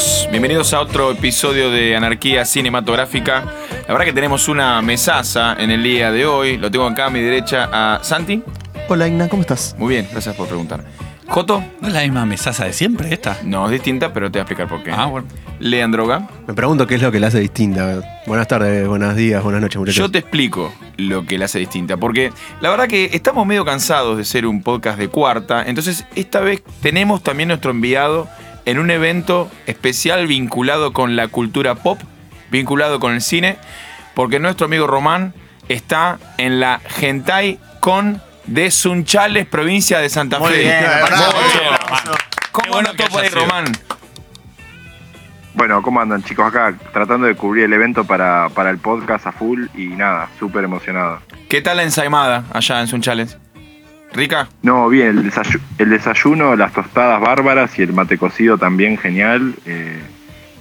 [0.00, 3.44] Amigos, bienvenidos a otro episodio de Anarquía Cinematográfica.
[3.86, 6.56] La verdad que tenemos una mesaza en el día de hoy.
[6.56, 8.42] Lo tengo acá a mi derecha a Santi.
[8.88, 9.74] Hola Igna, ¿cómo estás?
[9.76, 10.86] Muy bien, gracias por preguntar.
[11.28, 13.36] Joto, ¿No es la misma mesaza de siempre esta?
[13.44, 14.90] no es distinta, pero te voy a explicar por qué.
[14.90, 15.28] Ah, bueno.
[15.58, 18.00] Leandroga, Me pregunto qué es lo que la hace distinta.
[18.26, 19.98] Buenas tardes, buenos días, buenas noches, muchachos.
[19.98, 21.98] yo te explico lo que la hace distinta.
[21.98, 22.32] Porque
[22.62, 25.62] la verdad que estamos medio cansados de ser un podcast de cuarta.
[25.66, 28.28] Entonces, esta vez tenemos también nuestro enviado
[28.64, 32.00] en un evento especial vinculado con la cultura pop,
[32.50, 33.56] vinculado con el cine.
[34.14, 35.34] Porque nuestro amigo Román
[35.68, 40.58] está en la Gentai con de Sunchales, provincia de Santa Muy Fe.
[40.62, 40.84] bien,
[42.52, 43.28] ¿Cómo bueno por ahí.
[43.30, 43.64] Román?
[45.54, 46.74] Bueno, ¿cómo andan chicos acá?
[46.92, 51.20] Tratando de cubrir el evento para, para el podcast a full y nada, súper emocionado.
[51.48, 53.36] ¿Qué tal la ensaimada allá en Sunchales?
[54.12, 54.48] ¿Rica?
[54.62, 59.54] No, bien, el, desayu- el desayuno, las tostadas bárbaras y el mate cocido también genial.
[59.66, 60.00] eh,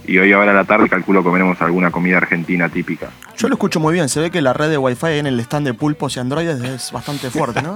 [0.05, 3.09] y hoy ahora a la tarde calculo comeremos alguna comida argentina típica.
[3.37, 5.67] Yo lo escucho muy bien, se ve que la red de Wi-Fi en el stand
[5.67, 7.75] de pulpos y androides es bastante fuerte, ¿no?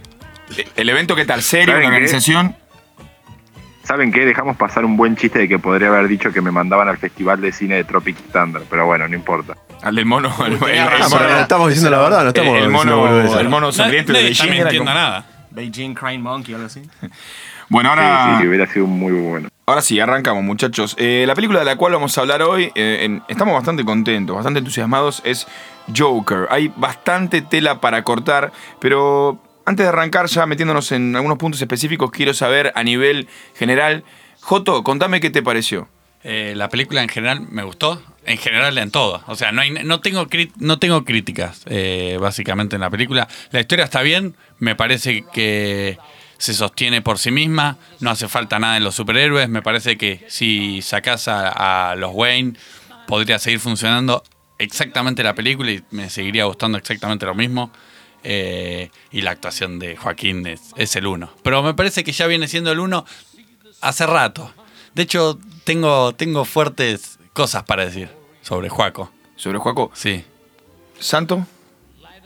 [0.76, 1.42] ¿El evento qué tal?
[1.42, 1.66] ¿Serio?
[1.74, 1.94] ¿Saben ¿La qué?
[1.96, 2.56] organización?
[3.84, 4.24] ¿Saben qué?
[4.26, 7.40] Dejamos pasar un buen chiste de que podría haber dicho que me mandaban al Festival
[7.40, 9.56] de Cine de Tropic Thunder, pero bueno, no importa.
[9.82, 10.32] Al del mono.
[10.46, 12.96] El, el- el Ah, mono- pero no estamos diciendo la verdad, no estamos el diciendo
[12.96, 14.50] mono, el mono sangriento de Beijing.
[14.50, 15.24] mintiendo como- nada.
[15.50, 16.82] Beijing Crane Monkey o algo así.
[17.68, 19.48] Bueno, ahora, Sí, sí, sí, hubiera sido muy bueno.
[19.64, 20.96] ahora sí, arrancamos, muchachos.
[20.98, 24.34] Eh, la película de la cual vamos a hablar hoy, eh, en- estamos bastante contentos,
[24.34, 25.46] bastante entusiasmados, es
[25.96, 26.48] Joker.
[26.50, 32.10] Hay bastante tela para cortar, pero antes de arrancar ya metiéndonos en algunos puntos específicos,
[32.10, 34.02] quiero saber a nivel general.
[34.40, 35.86] Joto, contame qué te pareció.
[36.24, 38.02] Eh, la película en general me gustó.
[38.30, 39.24] En general en todo.
[39.26, 43.26] O sea, no, hay, no, tengo, no tengo críticas, eh, básicamente, en la película.
[43.50, 44.36] La historia está bien.
[44.60, 45.98] Me parece que
[46.38, 47.76] se sostiene por sí misma.
[47.98, 49.48] No hace falta nada en los superhéroes.
[49.48, 52.52] Me parece que si sacás a, a los Wayne,
[53.08, 54.22] podría seguir funcionando
[54.58, 57.72] exactamente la película y me seguiría gustando exactamente lo mismo.
[58.22, 61.32] Eh, y la actuación de Joaquín es, es el uno.
[61.42, 63.04] Pero me parece que ya viene siendo el uno
[63.80, 64.54] hace rato.
[64.94, 68.19] De hecho, tengo, tengo fuertes cosas para decir
[68.50, 69.10] sobre Juaco.
[69.36, 69.90] Sobre Juaco.
[69.94, 70.24] Sí.
[70.98, 71.46] ¿Santo?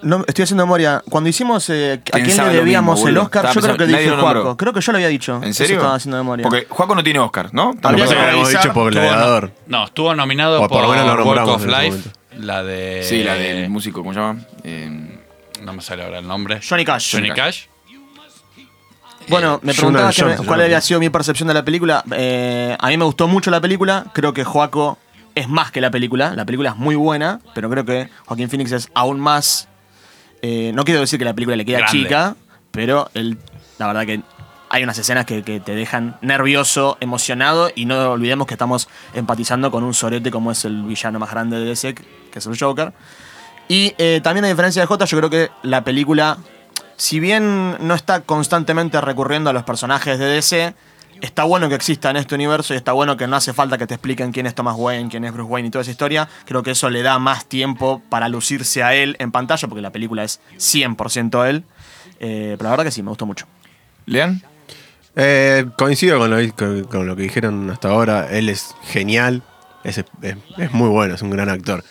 [0.02, 1.02] No, estoy haciendo memoria.
[1.08, 3.18] Cuando hicimos eh, a quién le lo debíamos mismo, el.
[3.18, 4.20] Oscar, yo creo que dije lo.
[4.20, 4.56] Juaco.
[4.56, 5.36] Creo que yo lo había dicho.
[5.36, 5.76] ¿En Eso serio?
[5.76, 6.42] estaba haciendo memoria.
[6.42, 7.72] Porque Juaco no tiene Oscar, ¿no?
[7.74, 8.18] Que revisar.
[8.18, 9.52] habíamos dicho por gladiador.
[9.66, 12.10] no- No, estuvo nominado O por por, lo lo of Life.
[12.38, 13.02] La de.
[13.04, 14.40] Sí, la del músico, ¿cómo se llama?
[14.64, 15.20] Eh,
[15.62, 16.60] No me sale ahora el nombre.
[16.68, 17.12] Johnny Cash.
[17.12, 17.66] Johnny Johnny Cash.
[19.28, 21.64] Bueno, me Eh, preguntaba Jonathan que me- Jones, cuál había sido mi percepción de la
[21.64, 22.04] película.
[22.14, 24.06] Eh, a mí me gustó mucho la película.
[24.12, 24.98] Creo que Joaco
[25.34, 26.34] es más que la película.
[26.34, 29.68] La película es muy buena, pero creo que Joaquín Phoenix es aún más.
[30.42, 31.98] eh, no quiero decir que la película le queda Grande.
[31.98, 32.36] chica,
[32.70, 33.38] pero él,
[33.78, 34.22] la verdad que
[34.70, 39.70] hay unas escenas que, que te dejan nervioso, emocionado, y no olvidemos que estamos empatizando
[39.70, 42.92] con un sorete como es el villano más grande de DC, que es el Joker.
[43.68, 46.38] Y eh, también a diferencia de J, yo creo que la película,
[46.96, 50.74] si bien no está constantemente recurriendo a los personajes de DC,
[51.20, 53.86] está bueno que exista en este universo y está bueno que no hace falta que
[53.86, 56.28] te expliquen quién es Thomas Wayne, quién es Bruce Wayne y toda esa historia.
[56.44, 59.90] Creo que eso le da más tiempo para lucirse a él en pantalla, porque la
[59.90, 61.64] película es 100% él.
[62.20, 63.46] Eh, pero la verdad que sí, me gustó mucho.
[64.06, 64.42] ¿Lean?
[65.16, 68.28] Eh, coincido con lo, con, con lo que dijeron hasta ahora.
[68.30, 69.42] Él es genial.
[69.84, 70.06] Es, es-
[70.58, 71.84] es muy bueno, es un gran actor.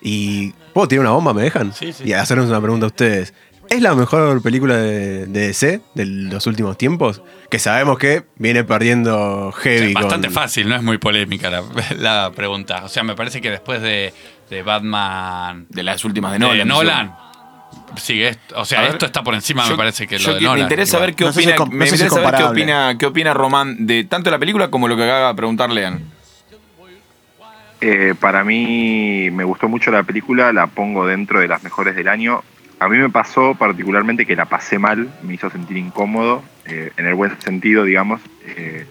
[0.00, 0.52] Y.
[0.72, 1.32] ¿Puedo tirar una bomba?
[1.34, 1.72] ¿Me dejan?
[1.72, 2.04] Sí, sí.
[2.04, 3.32] Y hacernos una pregunta a ustedes.
[3.70, 7.22] ¿Es la mejor película de, de DC de los últimos tiempos?
[7.50, 9.92] Que sabemos que viene perdiendo heavy.
[9.94, 11.62] Bastante con- fácil, no es muy polémica la,
[11.98, 12.84] la pregunta.
[12.84, 14.12] O sea, me parece que después de,
[14.50, 15.66] de Batman.
[15.68, 17.14] De las últimas de de Nolan.
[17.96, 20.34] Sí, esto- o sea, ver, esto está por encima, Yo- me parece que yo lo
[20.34, 20.56] de Nolan.
[20.56, 21.06] Me interesa igual.
[21.08, 22.96] ver qué No sé si opina, me no sé si es interesa ver qué opina,
[22.98, 26.00] qué opina Román de tanto la película como lo que acaba de preguntar Lean.
[27.80, 32.08] Eh, para mí me gustó mucho la película, la pongo dentro de las mejores del
[32.08, 32.42] año.
[32.84, 37.06] A mí me pasó particularmente que la pasé mal, me hizo sentir incómodo, eh, en
[37.06, 38.20] el buen sentido, digamos.
[38.46, 38.86] eh,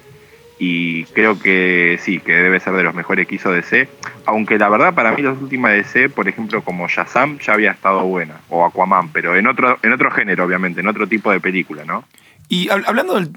[0.59, 3.87] y creo que sí, que debe ser de los mejores que hizo DC.
[4.25, 8.03] Aunque la verdad para mí las últimas DC, por ejemplo como Shazam, ya había estado
[8.05, 11.83] buena, o Aquaman, pero en otro, en otro género, obviamente, en otro tipo de película,
[11.85, 12.05] ¿no?
[12.49, 13.29] Y hab- hablando del,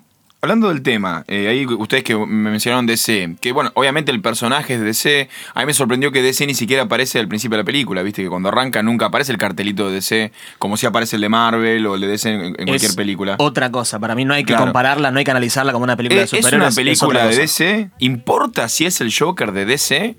[0.46, 4.74] hablando del tema, eh, ahí ustedes que me mencionaron DC, que bueno, obviamente el personaje
[4.74, 7.62] es de DC, a mí me sorprendió que DC ni siquiera aparece al principio de
[7.62, 11.16] la película, viste que cuando arranca nunca aparece el cartelito de DC, como si aparece
[11.16, 13.34] el de Marvel o el de DC en, en cualquier Es película.
[13.38, 14.64] Otra cosa, para mí no hay que Claro.
[14.66, 16.74] compararla, no hay que analizarla como una película Eh, de ¿Es una superhéroes.
[16.76, 17.36] película de.
[17.36, 17.90] DC?
[17.98, 20.14] ¿Importa si es el Joker de DC?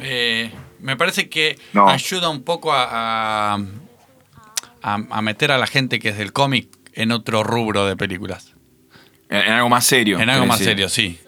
[0.00, 0.50] Eh,
[0.80, 1.88] me parece que No.
[1.88, 3.58] ayuda un poco a, a,
[4.82, 8.53] a- a meter a la gente que es del cómic en otro rubro de películas.
[9.34, 10.20] En, en algo más serio.
[10.20, 10.72] En algo más decir.
[10.72, 11.18] serio, sí.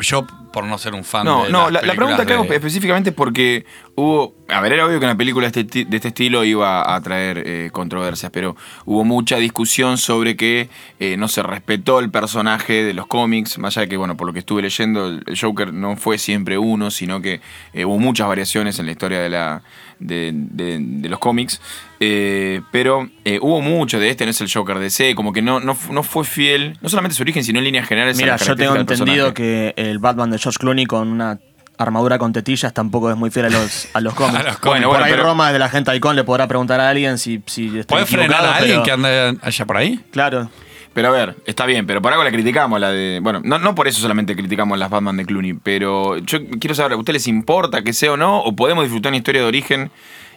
[0.00, 2.44] yo, por no ser un fan No, de no, las la, la pregunta que hago
[2.50, 4.34] específicamente es porque hubo.
[4.48, 7.42] A ver, era obvio que una película de este, de este estilo iba a traer
[7.44, 8.56] eh, controversias, pero
[8.86, 13.76] hubo mucha discusión sobre que eh, no se respetó el personaje de los cómics, más
[13.76, 16.90] allá de que, bueno, por lo que estuve leyendo, el Joker no fue siempre uno,
[16.90, 17.40] sino que
[17.74, 19.62] eh, hubo muchas variaciones en la historia de, la,
[19.98, 21.60] de, de- de los cómics.
[21.98, 25.58] Eh, pero eh, hubo mucho de este, no es el Joker DC, como que no,
[25.60, 28.16] no, no fue fiel, no solamente su origen, sino en líneas generales.
[28.16, 29.34] Mira, yo tengo entendido personaje.
[29.34, 31.38] que el Batman de George Clooney con una
[31.78, 34.38] armadura con tetillas tampoco es muy fiel a los, a los cómics.
[34.40, 34.86] A los cómics.
[34.86, 37.18] Bueno, Bueno, por ahí pero- Roma de la gente Icon le podrá preguntar a alguien
[37.18, 40.00] si, si está ¿Puedes frenar a alguien pero- que ande allá por ahí?
[40.10, 40.50] Claro.
[40.94, 43.20] Pero a ver, está bien, pero por algo la criticamos, la de.
[43.22, 46.92] Bueno, no, no por eso solamente criticamos las Batman de Clooney, pero yo quiero saber,
[46.92, 48.40] ¿a ustedes les importa que sea o no?
[48.40, 49.90] ¿O podemos disfrutar una historia de origen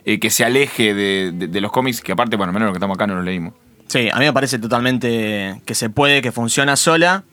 [0.03, 2.01] eh, que se aleje de, de- de los cómics?
[2.01, 3.53] Que aparte, bueno, menos lo que estamos acá no lo leímos.
[3.87, 7.23] Sí, a mí me parece totalmente que se puede, que funciona sola.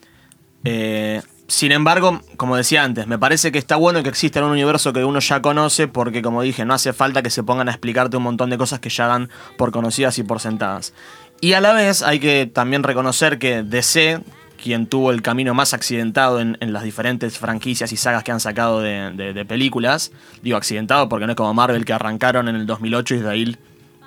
[0.62, 4.92] Eh, sin embargo, como decía antes, me parece que está bueno que exista un universo
[4.92, 8.16] que uno ya conoce, porque como dije, no hace falta que se pongan a explicarte
[8.16, 10.92] un montón de cosas que ya dan por conocidas y por sentadas.
[11.40, 14.20] Y a la vez hay que también reconocer que DC,
[14.60, 18.40] quien tuvo el camino más accidentado en, en las diferentes franquicias y sagas que han
[18.40, 20.10] sacado de, de- películas,
[20.42, 23.56] digo accidentado porque no es como Marvel que arrancaron en el 2008 y de ahí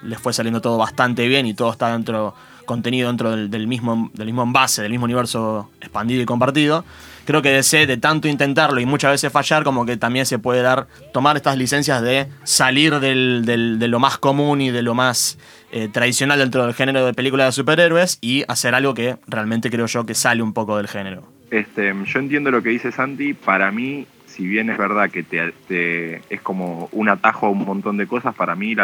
[0.01, 2.33] les fue saliendo todo bastante bien y todo está dentro
[2.65, 6.83] contenido dentro del, del mismo del mismo envase, del mismo universo expandido y compartido.
[7.29, 10.63] Creo que DC de tanto intentarlo y muchas veces fallar, como que también se puede
[10.63, 14.95] dar tomar estas licencias de salir del- del- de lo más común y de lo
[14.95, 15.37] más
[15.71, 19.85] eh, tradicional dentro del género de películas de superhéroes y hacer algo que realmente creo
[19.85, 21.21] yo que sale un poco del género.
[21.51, 23.35] Este, yo entiendo lo que dice Santi.
[23.35, 27.97] Para mí, si bien es verdad que te, es como un atajo a un montón
[27.97, 28.75] de cosas, para mí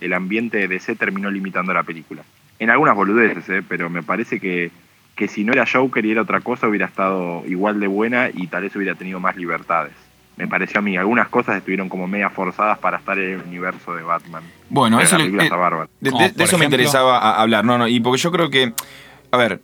[0.00, 2.22] el ambiente de DC terminó limitando la película.
[2.58, 3.62] En algunas boludeces, ¿eh?
[3.68, 4.70] pero me parece que,
[5.16, 8.46] que si no era Joker y era otra cosa, hubiera estado igual de buena y
[8.48, 9.92] tal vez hubiera tenido más libertades.
[10.36, 10.94] Me pareció a mí.
[10.98, 14.42] Algunas cosas estuvieron como media forzadas para estar en el universo de Batman.
[14.68, 17.64] Bueno, Pero eso, le- eh, de, eso me interesaba hablar.
[17.64, 18.74] No, no, y porque yo creo que,
[19.30, 19.62] a ver,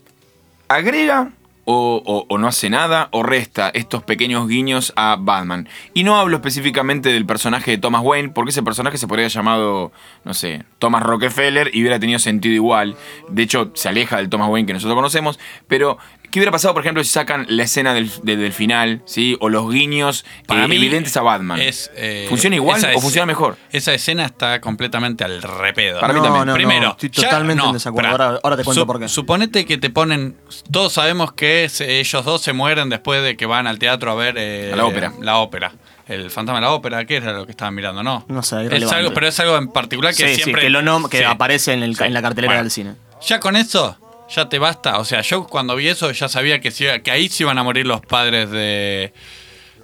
[0.69, 1.29] agrega
[1.65, 5.69] o, no hace nada o resta estos pequeños guiños a Batman.
[5.95, 9.33] Y no hablo específicamente del personaje de Thomas Wayne, porque ese personaje se podría haber
[9.33, 9.93] llamado,
[10.25, 12.97] no sé, Thomas Rockefeller y hubiera tenido sentido igual.
[13.29, 15.39] De hecho, se aleja del Thomas Wayne que nosotros conocemos,
[15.69, 15.99] pero...
[16.33, 19.37] ¿Qué hubiera pasado, por ejemplo, si sacan la escena del, de- del final, ¿sí?
[19.41, 21.61] O los guiños Para eh, mí evidentes a Batman.
[21.61, 23.57] es, eh, ¿Funciona igual o es- funciona mejor?
[23.71, 26.01] Esa escena está completamente al repedo.
[26.01, 26.47] Para mí también.
[26.47, 28.11] no, Primero, no, estoy ya- totalmente no, en desacuerdo.
[28.11, 29.09] Ahora, ahora te cuento Su- por qué.
[29.09, 30.37] Suponete que te ponen.
[30.71, 34.15] Todos sabemos que se- ellos dos se mueren después de que van al teatro a
[34.15, 34.35] ver.
[34.39, 35.13] eh, A la ópera.
[35.21, 35.73] La ópera.
[36.09, 38.03] El fantasma de la ópera, ¿qué era lo que estaban mirando?
[38.03, 38.25] No.
[38.29, 40.63] No sé, es algo, Pero es algo en particular que sí, sí, siempre.
[40.63, 41.25] que, lo nom- que Sí.
[41.25, 42.05] aparece en, el- Sí.
[42.05, 42.95] en la cartelera Bueno, del cine.
[43.27, 43.97] Ya con eso,
[44.35, 44.99] ya te basta.
[44.99, 46.71] O sea, yo cuando vi eso ya sabía que,
[47.03, 49.13] que ahí se iban a morir los padres de,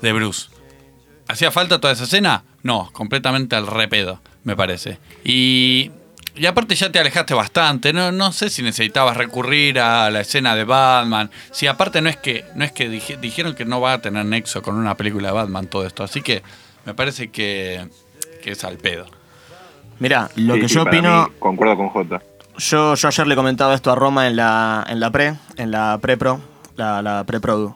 [0.02, 0.48] de Bruce.
[1.28, 2.44] ¿Hacía falta toda esa escena?
[2.62, 4.98] No, completamente al repedo, me parece.
[5.24, 5.90] Y,
[6.34, 7.92] y aparte ya te alejaste bastante.
[7.92, 11.30] No, no sé si necesitabas recurrir a la escena de Batman.
[11.52, 14.24] Si aparte no es que, no es que dije- dijeron que no va a tener
[14.24, 16.02] nexo con una película de Batman todo esto.
[16.02, 16.42] Así que
[16.86, 17.86] me parece que,
[18.42, 19.06] que es al pedo.
[19.98, 22.22] Mira, lo Sí, que sí, yo opino, mí, concuerdo con Jota.
[22.58, 25.98] Yo, yo ayer le comentaba esto a Roma en la, en la pre, en la
[26.00, 26.40] pre-pro,
[26.76, 27.74] la, la pre-produ.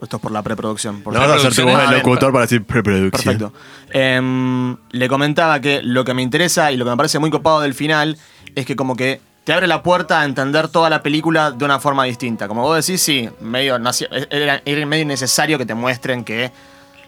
[0.00, 1.02] Esto es por la preproducción.
[1.02, 1.66] por No vas a hacerte preproducción.
[1.76, 3.10] vos el bien, locutor para decir preproducción.
[3.38, 3.52] Perfecto.
[3.90, 7.60] Em, le comentaba que lo que me interesa y lo que me parece muy copado
[7.60, 8.16] del final
[8.54, 11.78] es que como que te abre la puerta a entender toda la película de una
[11.78, 12.48] forma distinta.
[12.48, 16.50] Como vos decís, sí, medio, naci- era, era medio innecesario que te muestren que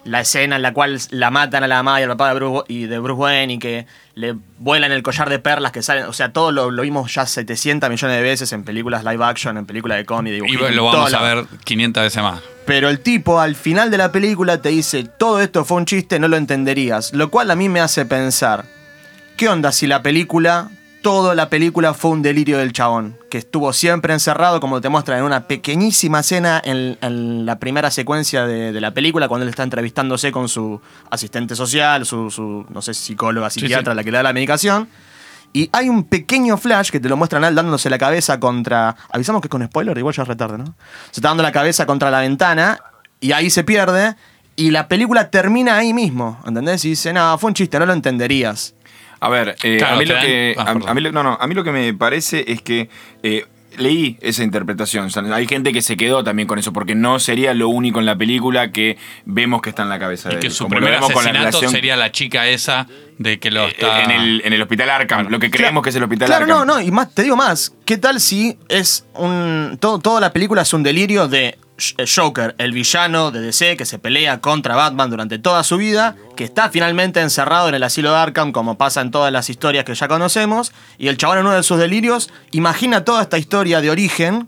[0.03, 2.65] la escena en la cual la matan a la mamá y al papá de Bruce,
[2.67, 6.13] y de Bruce Wayne y que le vuelan el collar de perlas que salen, o
[6.13, 9.65] sea, todo lo, lo vimos ya 700 millones de veces en películas live action, en
[9.65, 12.41] películas de cómic, Y lo vamos a ver 500 veces más.
[12.65, 16.19] Pero el tipo al final de la película te dice, todo esto fue un chiste,
[16.19, 17.13] no lo entenderías.
[17.13, 18.65] Lo cual a mí me hace pensar,
[19.37, 20.69] ¿qué onda si la película,
[21.01, 23.17] toda la película fue un delirio del chabón?
[23.29, 27.91] Que estuvo siempre encerrado, como te muestran en una pequeñísima escena en, en la primera
[27.91, 32.65] secuencia de, de la película, cuando él está entrevistándose con su asistente social, su, su,
[32.69, 33.95] no sé, psicóloga, Sí, psiquiatra, sí.
[33.97, 34.87] la que le da la medicación.
[35.51, 38.95] Y hay un pequeño flash que te lo muestran a él dándose la cabeza contra.
[39.11, 40.65] Avisamos que es con spoiler, igual ya es retarde, ¿no?
[41.11, 42.79] Se está dando la cabeza contra la ventana
[43.19, 44.15] y ahí se pierde.
[44.55, 46.83] Y la película termina ahí mismo, ¿entendés?
[46.85, 48.75] Y dice, no, fue un chiste, no lo entenderías.
[49.19, 50.89] A ver, eh, Claro, a, mí lo que, ah, a, perdón.
[50.89, 52.89] a mí lo, no, no, a mí lo que me parece es que
[53.23, 53.45] eh,
[53.77, 55.05] leí esa interpretación.
[55.05, 57.99] O sea, hay gente que se quedó también con eso, porque no sería lo único
[57.99, 60.53] en la película que vemos que está en la cabeza Y de que él.
[60.53, 63.51] su Como lo primer vemos con la asesinato relación, sería la chica esa de que
[63.51, 64.03] lo eh, está.
[64.03, 66.67] en, el, en el hospital Arkham, lo que creemos que es el hospital Claro, Arkham.
[66.67, 67.73] no, no, y más, te digo más.
[67.85, 69.77] ¿Qué tal si es un.
[69.79, 71.57] Todo, toda la película es un delirio de
[72.15, 76.43] Joker, el villano de DC que se pelea contra Batman durante toda su vida, que
[76.43, 79.95] está finalmente encerrado en el asilo de Arkham, como pasa en todas las historias que
[79.95, 83.89] ya conocemos, y el chabón en uno de sus delirios imagina toda esta historia de
[83.89, 84.47] origen,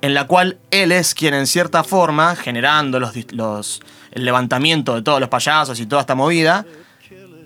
[0.00, 3.80] en la cual él es quien en cierta forma, generando los,
[4.12, 6.64] el levantamiento de todos los payasos y toda esta movida,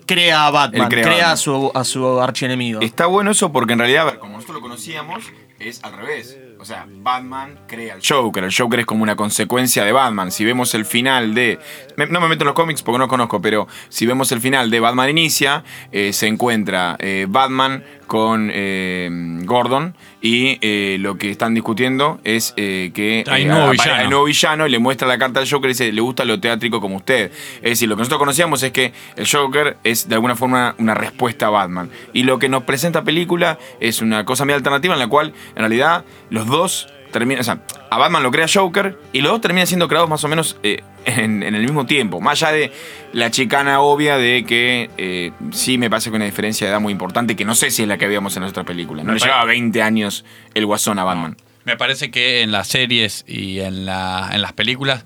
[0.05, 2.81] crea a Batman, crea crea, a su, a su archienemigo.
[2.81, 5.23] Está bueno eso porque en realidad, como nosotros lo conocíamos,
[5.59, 6.37] es al revés.
[6.59, 8.43] O sea, Batman crea al Joker.
[8.45, 10.31] El Joker es como una consecuencia de Batman.
[10.31, 11.59] Si vemos el final de.
[11.97, 14.69] me- no me meto en los cómics porque no conozco, pero si vemos el final
[14.71, 19.09] de Batman Inicia, eh, se encuentra eh, Batman con eh,
[19.43, 23.93] Gordon y eh, lo que están discutiendo es eh, que Hay nuevo villano.
[23.95, 26.39] hay nuevo villano y le muestra la carta al Joker y dice, le gusta lo
[26.39, 27.31] teátrico como usted.
[27.57, 30.93] Es decir, lo que nosotros conocíamos es que el Joker es de alguna forma una
[30.93, 31.89] respuesta a Batman.
[32.13, 35.33] Y lo que nos presenta la película es una cosa medio alternativa en la cual,
[35.55, 37.59] en realidad, los dos terminan, o sea,
[37.91, 40.81] a Batman lo crea Joker y los dos terminan siendo creados más o menos eh,
[41.05, 42.21] en, en el mismo tiempo.
[42.21, 42.71] Más allá de
[43.11, 46.91] la chicana obvia de que eh, sí me parece que una diferencia de edad muy
[46.91, 49.03] importante, que no sé si es la que habíamos en la otra película.
[49.03, 51.37] No Me le pare- llevaba 20 años el guasón a Batman.
[51.65, 55.05] Me parece que en las series y en, la, en las películas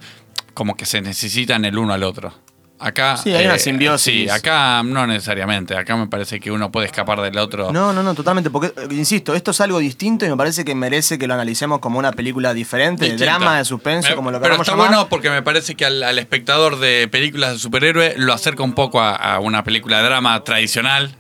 [0.54, 2.34] como que se necesitan el uno al otro.
[2.80, 3.18] Acá.
[3.18, 4.14] Sí, hay una simbiosis.
[4.26, 5.76] Sí, acá no necesariamente.
[5.76, 7.72] Acá me parece que uno puede escapar del otro.
[7.72, 8.50] No, no, no, totalmente.
[8.50, 11.80] Porque, eh, insisto, esto es algo distinto y me parece que merece que lo analicemos
[11.80, 14.90] como una película diferente, de drama, de suspenso, Me- como lo Pero queramos está llamar.
[14.90, 18.74] bueno porque me parece que al, al espectador de películas de superhéroe lo acerca un
[18.74, 21.16] poco a, a una película de drama tradicional,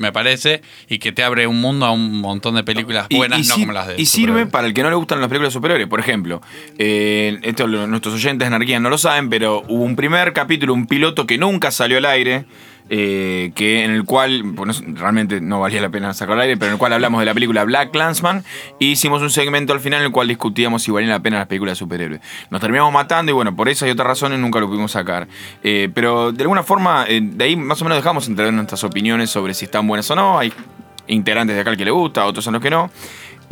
[0.00, 3.54] me parece, y que te abre un mundo a un montón de películas buenas, no
[3.54, 5.86] como las de y sirve para el que no le gustan las películas superiores.
[5.88, 6.40] Por ejemplo,
[6.78, 10.86] eh, esto nuestros oyentes de Anarquía no lo saben, pero hubo un primer capítulo, un
[10.86, 12.46] piloto que nunca salió al aire.
[12.92, 16.66] Eh, que en el cual, bueno, realmente no valía la pena sacar al aire, pero
[16.66, 18.44] en el cual hablamos de la película Black Clansman
[18.80, 21.46] e hicimos un segmento al final en el cual discutíamos si valían la pena las
[21.46, 22.20] películas de superhéroes.
[22.50, 25.28] Nos terminamos matando y bueno, por eso y otras razones nunca lo pudimos sacar.
[25.62, 29.30] Eh, pero de alguna forma, eh, de ahí más o menos dejamos entrever nuestras opiniones
[29.30, 30.38] sobre si están buenas o no.
[30.40, 30.52] Hay
[31.06, 32.90] integrantes de acá que le gusta, otros son los que no.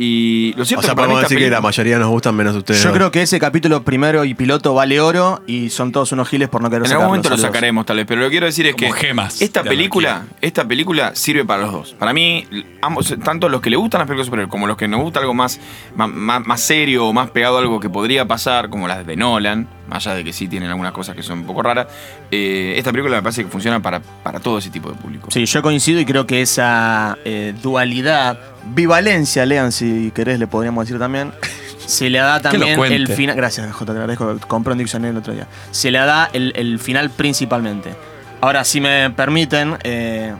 [0.01, 2.55] Y lo cierto O sea, es que podemos decir que la mayoría nos gustan menos
[2.55, 2.81] ustedes.
[2.81, 2.97] Yo dos.
[2.97, 6.61] creo que ese capítulo primero y piloto vale oro y son todos unos giles por
[6.61, 8.65] no querer En sacarlo, algún momento lo sacaremos tal vez, pero lo que quiero decir
[8.67, 11.95] es Como que gemas esta película, esta película sirve para los dos.
[11.99, 12.45] Para mí,
[12.81, 15.33] ambos, tanto los que le gustan las películas superiores como los que nos gusta algo
[15.33, 15.59] más,
[15.97, 19.17] más, más- más serio o más pegado a algo que podría pasar, como las de
[19.17, 21.87] Nolan, más allá de que sí tienen algunas cosas que son un poco raras,
[22.31, 25.29] eh, esta película me parece que funciona para, para todo ese tipo de público.
[25.31, 28.39] Sí, yo coincido y creo que esa eh, dualidad,
[28.73, 31.31] bivalencia, lean si querés, le podríamos decir también,
[31.85, 33.35] se le da también el final.
[33.35, 34.37] Gracias, J, te agradezco.
[34.47, 35.47] Compré un diccionario el otro día.
[35.71, 37.95] Se le da el, el final principalmente.
[38.41, 40.33] Ahora, si me permiten, eh,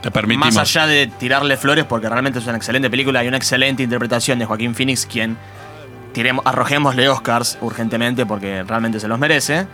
[0.00, 0.54] Te permitimos.
[0.54, 4.38] más allá de tirarle flores, porque realmente es una excelente película y una excelente interpretación
[4.38, 5.36] de Joaquín Phoenix, quien
[6.18, 9.68] tiremos, arrojémosle Oscars urgentemente porque realmente se los merece.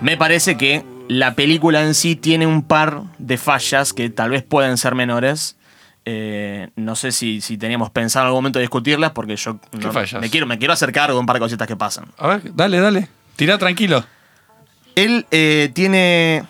[0.00, 4.44] Me parece que la película en sí tiene un par de fallas que tal vez
[4.44, 5.56] pueden ser menores.
[6.04, 10.20] Eh, no sé si, si teníamos pensado en algún momento discutirlas porque yo no-?
[10.20, 12.04] Me, quiero, me quiero hacer cargo de un par de cositas que pasan.
[12.18, 13.08] A ver, dale, dale.
[13.34, 14.04] Tira tranquilo.
[14.94, 16.44] Él eh, tiene.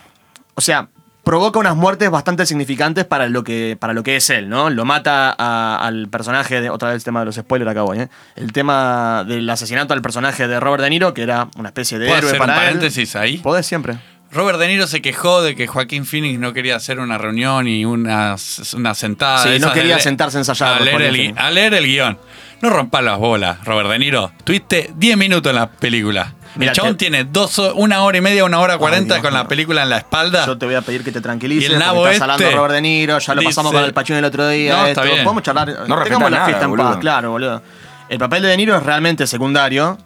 [0.54, 0.90] O sea,
[1.30, 4.68] provoca unas muertes bastante significantes para lo que, para lo que es él, ¿no?
[4.68, 6.70] Lo mata a- al personaje de.
[6.70, 8.08] Otra vez el tema de los spoilers acá voy, ¿eh?
[8.34, 12.06] El tema del asesinato al personaje de Robert De Niro, que era una especie de
[12.06, 12.64] ¿Puedo héroe hacer un para él.
[12.74, 13.38] paréntesis ahí?
[13.38, 13.96] Podés siempre.
[14.32, 17.84] Robert De Niro se quejó de que Joaquín Phoenix no quería hacer una reunión y
[17.84, 18.34] una,
[18.74, 19.38] una sentada.
[19.44, 22.18] Sí, no quería sentarse a ensayar A leer, el, a leer el guion.
[22.60, 24.32] No rompas las bolas, Robert De Niro.
[24.42, 26.34] Tuviste 10 minutos en la película.
[26.56, 29.32] Mira, el chabón te- tiene dos, una hora y media, una hora cuarenta Dios con
[29.34, 30.46] la película en la espalda.
[30.46, 31.68] Yo te voy a pedir que te tranquilices.
[31.70, 33.88] Y el nabo estás hablando de este Robert De Niro, ya lo pasamos dice- con
[33.88, 34.72] el Pachino el otro día.
[34.72, 34.88] No, esto.
[34.88, 35.24] está bien.
[35.24, 35.68] Podemos charlar.
[35.68, 37.62] respetás tengamos la nada, fiesta en paz, claro, boludo.
[38.08, 39.96] El papel de De Niro es realmente secundario,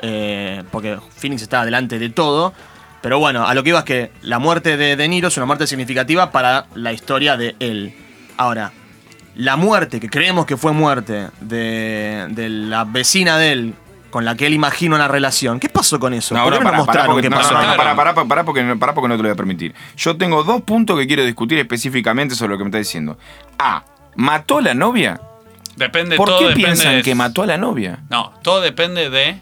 [0.00, 2.52] eh, porque Phoenix está delante de todo.
[3.00, 5.46] Pero bueno, a lo que iba es que la muerte de De Niro es una
[5.46, 7.94] muerte significativa para la historia de él.
[8.36, 8.72] Ahora,
[9.34, 13.74] la muerte, que creemos que fue muerte, de, de la vecina de él,
[14.12, 16.34] con la que él imagina una relación, ¿qué pasó con eso?
[16.36, 17.54] No, ¿Por no, qué no pará, porque, qué no, pasó?
[17.54, 17.76] no, no, Claro.
[17.78, 19.74] pará, pará, pará, pará, porque, no- pará porque no te lo voy a permitir.
[19.96, 23.18] Yo tengo dos puntos que quiero discutir específicamente sobre lo que me está diciendo.
[23.58, 23.82] A.
[24.14, 25.18] ¿Mató a la novia?
[25.76, 28.00] Depende, ¿Por todo qué depende piensan de- que mató a la novia?
[28.10, 29.38] No, todo depende de,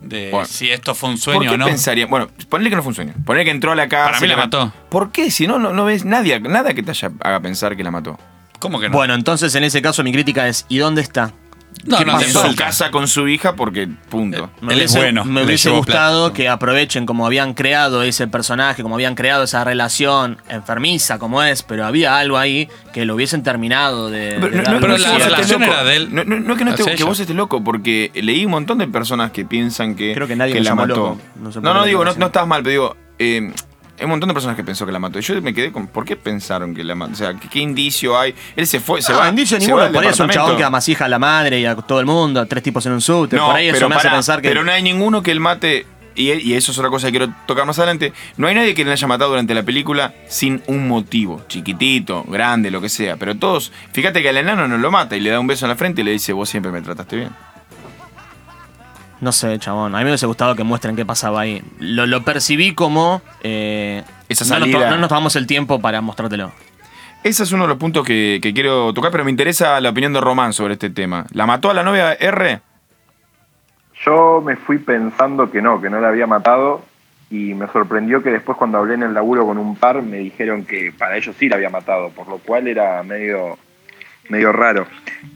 [0.00, 0.46] de Bueno.
[0.46, 1.66] si esto fue un ¿Por sueño qué o no.
[1.66, 2.08] pensarían?
[2.08, 3.12] Bueno, ponle que no fue un sueño.
[3.26, 4.10] Ponle que entró a la casa.
[4.12, 4.72] Para mí la mató.
[4.88, 5.32] ¿Por qué?
[5.32, 8.16] Si no, no, no ves nadie, nada que te haya, haga pensar que la mató.
[8.60, 8.92] ¿Cómo que no?
[8.96, 11.32] Bueno, entonces en ese caso mi crítica es, ¿y dónde está?
[11.86, 14.50] No, que no en su casa con su hija porque punto.
[14.62, 18.82] Me Él es hubiese, bueno, me hubiese gustado que aprovechen como habían creado ese personaje,
[18.82, 23.42] como habían creado esa relación enfermiza como es, pero había algo ahí que lo hubiesen
[23.42, 24.38] terminado de.
[24.40, 26.64] Pero, de no, pero la que relación era de él No, no, no es que,
[26.64, 30.14] no esté- que vos estés loco, porque leí un montón de personas que piensan que,
[30.14, 30.94] Creo que nadie me la mató.
[30.94, 31.20] loco.
[31.60, 33.52] No No, digo, no estás mal, pero digo, eh,
[34.04, 35.18] hay un montón de personas que pensó que la mató.
[35.18, 37.12] Y yo me quedé con, ¿por qué pensaron que la mató?
[37.12, 38.34] O sea, ¿qué, qué indicio hay?
[38.54, 39.28] Él se fue, se No, va.
[39.28, 41.64] indicio se ninguno, va por ahí es un chabón que amasija a la madre y
[41.66, 43.36] a todo el mundo, a tres tipos en un subte.
[43.36, 44.48] No, por ahí eso pero me hace pará, pensar que.
[44.48, 45.86] Pero no hay ninguno que él mate.
[46.16, 48.12] Y, y eso es otra cosa que quiero tocar más adelante.
[48.36, 51.42] No hay nadie que le haya matado durante la película sin un motivo.
[51.48, 53.16] Chiquitito, grande, lo que sea.
[53.16, 53.72] Pero todos.
[53.92, 56.02] Fíjate que al enano no lo mata y le da un beso en la frente
[56.02, 57.30] y le dice: Vos siempre me trataste bien.
[59.20, 59.94] No sé, chabón.
[59.94, 61.62] A mí me hubiese gustado que muestren qué pasaba ahí.
[61.78, 63.22] Lo, lo percibí como.
[63.42, 64.90] eh, Esa no, nos, salida.
[64.90, 66.52] no nos tomamos el tiempo para mostrártelo.
[67.22, 70.12] Ese es uno de los puntos que, que quiero tocar, pero me interesa la opinión
[70.12, 71.24] de Román sobre este tema.
[71.32, 72.60] ¿La mató a la novia R?
[74.04, 76.82] Yo me fui pensando que no, que no la había matado
[77.30, 80.64] y me sorprendió que después cuando hablé en el laburo con un par me dijeron
[80.66, 83.56] que para ellos sí la había matado, por lo cual era medio,
[84.28, 84.86] medio raro.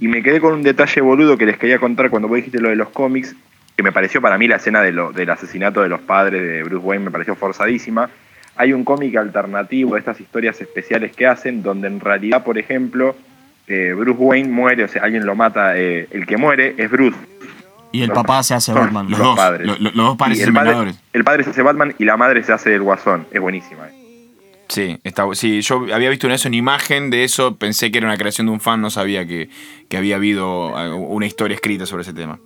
[0.00, 2.68] Y me quedé con un detalle boludo que les quería contar cuando vos dijiste lo
[2.68, 3.34] de los cómics,
[3.78, 6.64] que me pareció para mí la escena de lo, del asesinato de los padres de
[6.64, 8.10] Bruce Wayne, me pareció forzadísima.
[8.56, 13.14] Hay un cómic alternativo de estas historias especiales que hacen, donde en realidad, por ejemplo,
[13.68, 17.16] eh, Bruce Wayne muere, o sea, alguien lo mata, eh, el que muere es Bruce.
[17.92, 19.08] Y el Los- papá se hace Batman.
[19.08, 19.64] Los los dos, padres.
[19.68, 21.00] lo- lo- los dos padres el, hacen padre, vengadores.
[21.12, 23.28] el padre se hace Batman y la madre se hace el guasón.
[23.30, 23.86] Es buenísima.
[23.86, 24.26] eh.
[24.66, 28.08] Sí, está, sí, yo había visto en eso una imagen de eso, pensé que era
[28.08, 29.48] una creación de un fan, no sabía que,
[29.88, 32.40] que había habido una historia escrita sobre ese tema.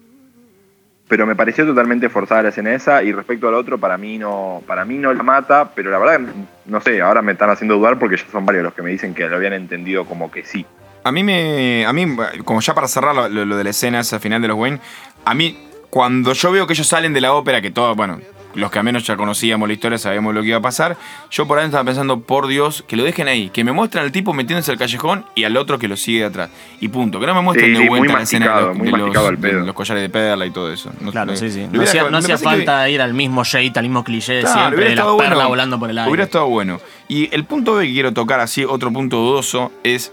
[1.08, 4.62] Pero me pareció totalmente forzada la escena esa y respecto al otro, para mí no
[4.66, 6.20] para mí no la mata, pero la verdad,
[6.64, 9.14] no sé, ahora me están haciendo dudar porque ya son varios los que me dicen
[9.14, 10.64] que lo habían entendido como que sí.
[11.04, 11.84] A mí me.
[11.84, 14.78] A mí, como ya para cerrar lo, de la escena esa final de los Wayne,
[15.24, 15.58] a mí,
[15.90, 18.20] cuando yo veo que ellos salen de la ópera, que todos, bueno,
[18.54, 20.96] los que al menos ya conocíamos la historia, sabíamos lo que iba a pasar,
[21.30, 24.12] yo por ahí estaba pensando, por Dios, que lo dejen ahí, que me muestren al
[24.12, 26.50] tipo metiéndose al callejón y al otro que lo sigue de atrás.
[26.80, 27.18] Y punto.
[27.20, 29.72] Que no me muestren Sí, de vuelta la escena de los, muy de los- de
[29.72, 30.90] collares de perla y todo eso.
[31.00, 31.60] No- Claro, sí, sí.
[31.62, 34.04] No hubiera- hacía, no me hacía parece que- falta ir al mismo shade, al mismo
[34.04, 35.48] cliché de Claro, siempre, de la estado perla bueno.
[35.48, 36.10] volando por el aire.
[36.10, 36.80] Hubiera estado bueno.
[37.08, 40.12] Y el punto B que quiero tocar así, otro punto dudoso, es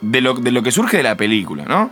[0.00, 1.90] de lo, de lo que surge de la película, ¿no?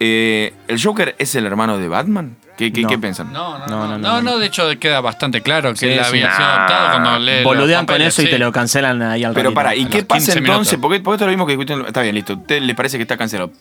[0.00, 2.36] Eh, ¿El Joker es el hermano de Batman?
[2.58, 2.88] ¿Qué, qué, No.
[2.88, 3.32] qué piensan?
[3.32, 4.38] No no No, no, no, no, no, no.
[4.38, 6.08] de hecho queda bastante claro que Sí, él sí.
[6.08, 6.56] había sido Nah.
[6.56, 8.30] adoptado cuando los Boludean con eso y sí.
[8.32, 9.54] te lo cancelan ahí al Pero ratito.
[9.54, 10.78] para, ¿y a qué pasa 15 entonces?
[10.80, 11.86] Porque, porque esto es lo mismo que discuten.
[11.86, 12.32] Está bien, listo.
[12.32, 13.52] ¿A usted le parece que está cancelado?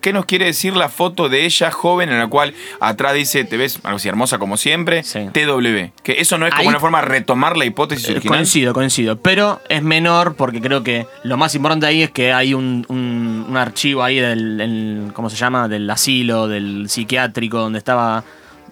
[0.00, 3.56] ¿Qué nos quiere decir la foto de ella joven en la cual atrás dice, te
[3.56, 5.28] ves algo así hermosa como siempre, Sí.
[5.32, 5.90] TW?
[6.04, 8.36] Que eso no es como Ahí- una forma de retomar la hipótesis Eh, original.
[8.38, 9.16] Coincido, coincido.
[9.18, 13.46] Pero es menor porque creo que lo más importante ahí es que hay un, un-
[13.48, 15.66] un archivo ahí del, el- ¿cómo se llama?
[15.68, 18.22] Del asilo, del psiquiátrico, donde estaba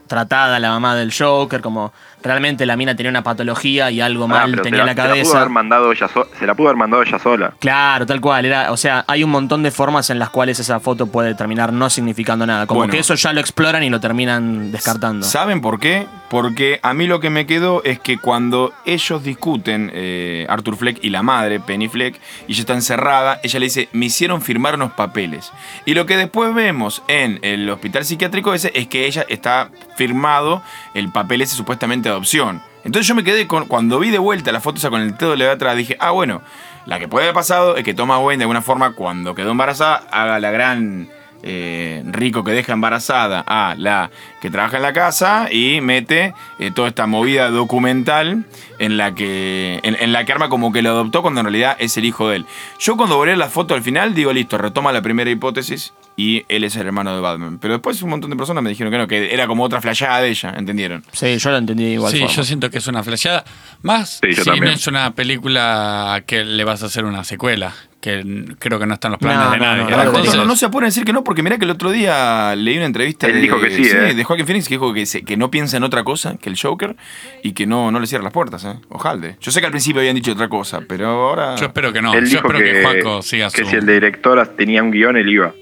[0.06, 1.92] tratada la mamá del Joker, como
[2.26, 5.08] realmente la mina tenía una patología y algo Ah, mal tenía en la se pudo
[5.08, 5.36] cabeza.
[5.38, 7.52] haber mandado ella so- se la pudo haber mandado ella sola.
[7.58, 8.44] Claro, tal cual.
[8.46, 11.72] Era, o sea, hay un montón de formas en las cuales esa foto puede terminar
[11.72, 12.66] no significando nada.
[12.66, 12.92] Como Bueno.
[12.92, 15.24] que eso ya lo exploran y lo terminan descartando.
[15.26, 16.06] ¿Saben por qué?
[16.28, 20.98] Porque a mí lo que me quedó es que cuando ellos discuten, eh, Arthur Fleck
[21.02, 24.74] y la madre, Penny Fleck, y ella está encerrada, ella le dice, me hicieron firmar
[24.74, 25.52] unos papeles.
[25.84, 30.62] Y lo que después vemos en el hospital psiquiátrico ese es que ella está firmado
[30.94, 32.62] el papel ese supuestamente de adopción.
[32.84, 35.36] Entonces yo me quedé con, cuando vi de vuelta la foto esa con el dedo
[35.36, 36.42] de atrás, dije, ah, bueno,
[36.86, 40.06] la que puede haber pasado es que Thomas Wayne de alguna forma cuando quedó embarazada
[40.10, 41.08] haga la gran
[41.42, 46.70] eh, rico que deja embarazada a la que trabaja en la casa y mete eh,
[46.70, 48.46] toda esta movida documental
[48.78, 51.96] en la que en, la que arma como que lo adoptó cuando en realidad es
[51.96, 52.46] el hijo de él.
[52.78, 56.64] Yo cuando volé la foto al final digo, listo, retoma la primera hipótesis y él
[56.64, 57.58] es el hermano de Batman.
[57.60, 60.20] Pero después un montón de personas me dijeron que no, que era como otra flayada
[60.20, 61.04] de ella, ¿entendieron?
[61.12, 62.34] Sí, yo lo entendí de igual Sí, forma.
[62.34, 63.44] yo siento que es una flasheada.
[63.82, 68.44] Más Sí, si no es una película que le vas a hacer una secuela, que
[68.58, 69.76] creo que no están los planes No, de nadie.
[69.82, 71.64] no, Ahora, no, Entonces, no, no se apuren a decir que no, porque mirá que
[71.64, 74.14] el otro día leí una entrevista Él de, dijo que sí, ¿eh?
[74.14, 76.58] de Joaquin Phoenix que dijo que, se- que no piensa en otra cosa que el
[76.58, 76.96] Joker
[77.42, 78.74] y que no, no le cierra las puertas, ¿eh?
[78.88, 79.36] Ojalá.
[79.40, 81.56] Yo sé que al principio habían dicho otra cosa, pero ahora...
[81.56, 82.14] yo espero que no.
[82.14, 83.70] él Yo dijo espero que, que, siga que su.
[83.70, 85.52] si el director tenía un guion, él iba.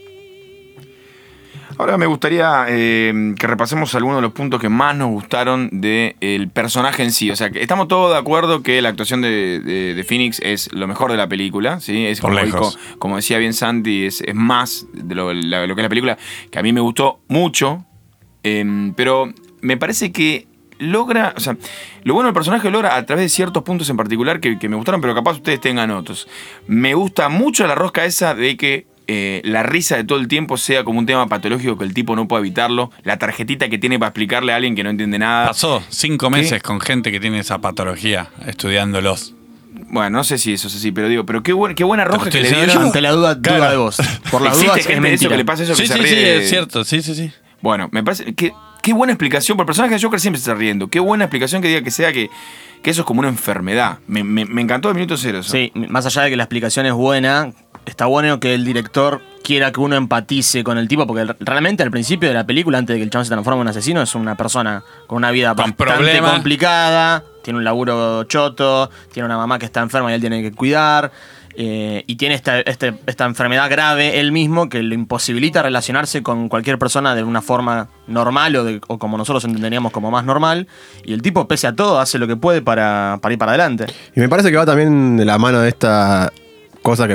[1.76, 6.48] Ahora me gustaría eh, que repasemos algunos de los puntos que más nos gustaron del
[6.52, 7.30] personaje en sí.
[7.32, 10.72] O sea, que estamos todos de acuerdo que la actuación de, de- de Phoenix es
[10.72, 11.80] lo mejor de la película.
[11.80, 12.06] ¿sí?
[12.06, 12.78] Es Por como, lejos.
[12.78, 15.88] dijo- como decía bien Santi, es, es más de lo, la- lo que es la
[15.88, 16.16] película,
[16.50, 17.84] que a mí me gustó mucho.
[18.44, 20.46] eh, pero me parece que
[20.78, 21.56] logra, o sea,
[22.04, 24.76] lo bueno del personaje logra a través de ciertos puntos en particular que, que me
[24.76, 26.28] gustaron, pero capaz ustedes tengan otros.
[26.68, 30.56] Me gusta mucho la rosca esa de que eh, la risa de todo el tiempo
[30.56, 33.98] sea como un tema patológico que el tipo no puede evitarlo, la tarjetita que tiene
[33.98, 35.48] para explicarle a alguien que no entiende nada.
[35.48, 39.34] Pasó cinco meses con gente que tiene esa patología estudiándolos.
[39.90, 42.24] Bueno, no sé si eso es así, pero digo, pero qué, buen- qué buena roja
[42.24, 42.84] Te que le dieron.
[42.84, 43.70] Ante la duda, duda Claro.
[43.70, 43.96] de vos.
[44.30, 46.48] Por la duda, es eso que le pasa eso Sí, que sí, se sí, es
[46.50, 47.32] cierto, sí, sí, sí.
[47.60, 49.56] Bueno, me parece que qué buena explicación.
[49.56, 50.88] Por el personaje de Joker siempre se está riendo.
[50.88, 52.28] Qué buena explicación que diga que sea que,
[52.82, 53.98] que eso es como una enfermedad.
[54.06, 55.50] Me, me- me encantó el minuto cero eso.
[55.50, 57.50] Sí, más allá de que la explicación es buena,
[57.86, 61.90] está bueno que el director quiera que uno empatice con el tipo, porque realmente al
[61.90, 64.14] principio de la película, antes de que el chabón se transforme en un asesino, es
[64.14, 69.58] una persona con una vida Con bastante complicada, tiene un laburo choto, tiene una mamá
[69.58, 71.10] que está enferma y él tiene que cuidar.
[71.56, 76.48] eh, y tiene esta, este- esta enfermedad grave él mismo que le imposibilita relacionarse con
[76.48, 80.66] cualquier persona de una forma normal o, de- o como nosotros entenderíamos como más normal.
[81.04, 83.86] Y el tipo, pese a todo, hace lo que puede para, para ir para adelante.
[84.16, 86.32] Y me parece que va también de la mano de esta
[86.82, 87.14] cosa que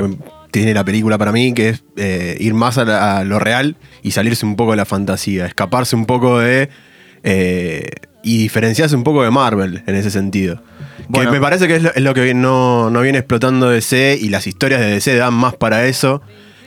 [0.50, 3.76] tiene la película para mí, que es eh, ir más a, la- a lo real
[4.02, 6.68] y salirse un poco de la fantasía, escaparse un poco de...
[7.22, 7.88] eh,
[8.22, 10.62] y diferenciarse un poco de Marvel en ese sentido.
[11.08, 11.30] Bueno.
[11.30, 14.28] que me parece que es lo, es lo que no, no viene explotando DC y
[14.28, 16.20] las historias de DC dan más para eso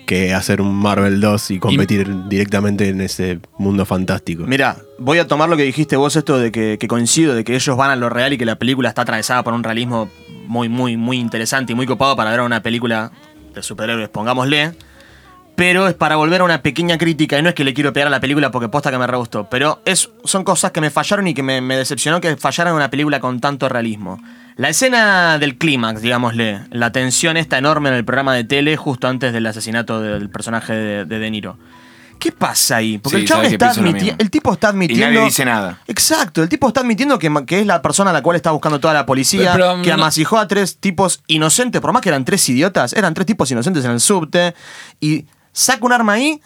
[0.07, 4.45] que hacer un Marvel 2 y competir directamente en ese mundo fantástico.
[4.47, 7.53] Mira, voy a tomar lo que dijiste vos, esto de que, que coincido, de que
[7.55, 10.09] ellos van a lo real y que la película está atravesada por un realismo
[10.47, 13.11] muy, muy, muy interesante y muy copado para ver una película
[13.53, 14.73] de superhéroes, pongámosle.
[15.55, 18.07] Pero es para volver a una pequeña crítica, y no es que le quiero pegar
[18.07, 20.89] a la película porque posta que me re gustó, pero es, son cosas que me
[20.89, 24.19] fallaron y que me, decepcionó que fallaran una película con tanto realismo.
[24.55, 29.07] La escena del clímax, digámosle, la tensión esta enorme en el programa de tele justo
[29.07, 31.57] antes del asesinato del personaje de, de De Niro.
[32.19, 32.97] ¿Qué pasa ahí?
[32.99, 34.15] Porque Sí, el chabón está admitiendo.
[34.23, 35.05] El tipo está Y admitiendo.
[35.07, 35.79] nadie dice nada.
[35.87, 38.79] Exacto, el tipo está admitiendo que, que es la persona a la cual está buscando
[38.79, 42.23] toda la policía, Pero, que no- amasijó a tres tipos inocentes, por más que eran
[42.25, 44.53] tres idiotas, eran tres tipos inocentes en el subte,
[45.01, 46.41] y saca un arma ahí,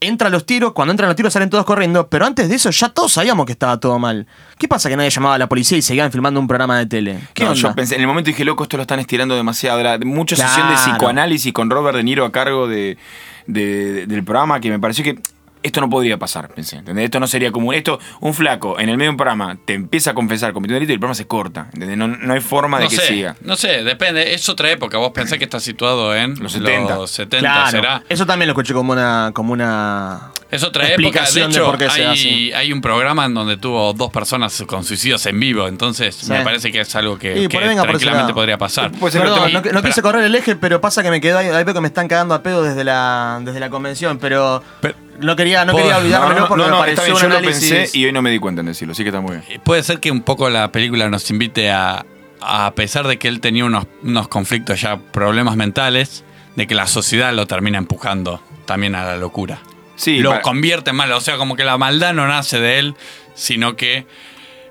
[0.00, 2.70] entra a los tiros, cuando entran los tiros salen todos corriendo, pero antes de eso
[2.70, 4.26] ya todos sabíamos que estaba todo mal.
[4.58, 7.20] ¿Qué pasa que nadie llamaba a la policía y seguían filmando un programa de tele?
[7.34, 7.62] ¿Qué No, onda?
[7.62, 9.78] yo pensé, en el momento dije, loco, esto lo están estirando demasiado.
[9.78, 12.98] Era mucha sesión de psicoanálisis con Robert De Niro a cargo de,
[13.46, 15.18] de- del programa que me pareció que
[15.62, 16.76] esto no podría pasar, pensé.
[16.76, 17.04] ¿entendés?
[17.06, 17.74] Esto no sería común.
[17.74, 20.92] Esto, un flaco en el medio de un programa te empieza a confesar cometiendo delito
[20.92, 21.68] y el programa se corta.
[21.72, 21.96] ¿entendés?
[21.96, 23.36] No, no hay forma de No que sé, siga.
[23.42, 24.34] no sé, depende.
[24.34, 24.98] Es otra época.
[24.98, 26.94] Vos pensás que está situado en Los 70.
[26.96, 28.02] Los 70 Claro, será.
[28.08, 31.24] eso también lo escuché como una, como una Es otra época.
[31.24, 32.54] De de hecho, por qué se hay, hace.
[32.56, 35.66] hay un programa en donde tuvo dos personas con suicidios en vivo.
[35.68, 36.30] Entonces, Sí.
[36.30, 38.90] me parece que es algo que, que tranquilamente podría pasar.
[38.92, 41.74] Perdón, lo no, quise correr el eje, pero pasa que me quedo ahí, ahí veo
[41.74, 45.64] que me están cagando a pedo desde la, desde la convención, pero Pero- no quería,
[45.64, 47.36] no quería No, olvidármelo no, porque no, me no, pareció está bien, un yo lo
[47.38, 47.70] análisis.
[47.72, 49.60] pensé y hoy no me di cuenta en decirlo, sí que está muy bien.
[49.62, 52.04] Puede ser que un poco la película nos invite a,
[52.40, 56.24] a pesar de que él tenía unos, unos conflictos ya, problemas mentales,
[56.56, 59.60] de que la sociedad lo termina empujando también a la locura.
[59.96, 61.16] Sí, lo para- convierte en malo.
[61.16, 62.94] O sea, como que la maldad no nace de él,
[63.34, 64.06] sino que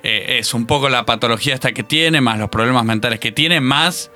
[0.03, 3.61] eh, es un poco la patología esta que tiene, más los problemas mentales que tiene,
[3.61, 4.11] más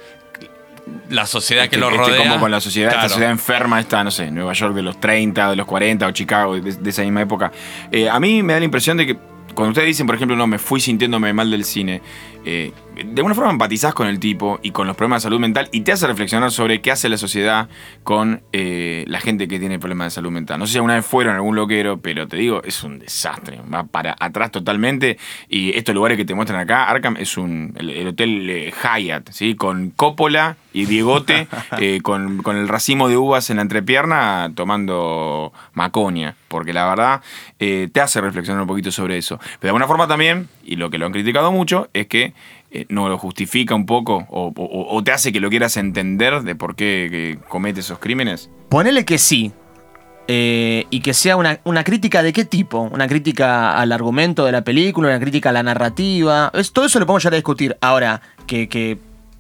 [1.10, 2.18] la sociedad que Este- lo este rodea.
[2.28, 3.02] como con la sociedad, Claro.
[3.06, 6.12] esta sociedad enferma, esta, no sé, Nueva York de los 30, de los 40 o
[6.12, 7.52] Chicago de, de esa misma época.
[7.92, 9.18] Eh, a mí me da la impresión de que
[9.54, 12.02] cuando ustedes dicen, por ejemplo, no, me fui sintiéndome mal del cine,
[12.46, 15.70] eh, de alguna forma empatizás con el tipo y con los problemas de salud mental
[15.72, 17.70] y te hace reflexionar sobre qué hace la sociedad
[18.04, 20.60] con eh, la gente que tiene problemas de salud mental.
[20.60, 23.60] No sé si alguna vez fueron a algún loquero, pero te digo, es un desastre.
[23.74, 25.18] Va para atrás totalmente.
[25.50, 29.30] Y estos lugares que te muestran acá, Arkham es un el, el hotel eh, Hyatt,
[29.32, 29.56] ¿sí?
[29.56, 31.48] Con Coppola y Diegote,
[31.80, 36.36] eh, con, con el racimo de uvas en la entrepierna, tomando maconia.
[36.48, 37.22] Porque la verdad
[37.60, 39.38] eh, te hace reflexionar un poquito sobre eso.
[39.38, 42.34] Pero de alguna forma también, y lo que lo han criticado mucho, es que
[42.76, 46.76] eh, no lo justifica un poco o, te hace que lo quieras entender de por
[46.76, 48.50] qué comete esos crímenes.
[48.70, 49.52] Ponele que sí.
[50.28, 52.82] eh, y que sea una, una crítica de qué tipo?
[52.82, 56.52] Una crítica al argumento de la película, una crítica a la narrativa.
[56.54, 57.78] Es, todo eso lo podemos llegar a discutir.
[57.82, 58.68] Ahora, que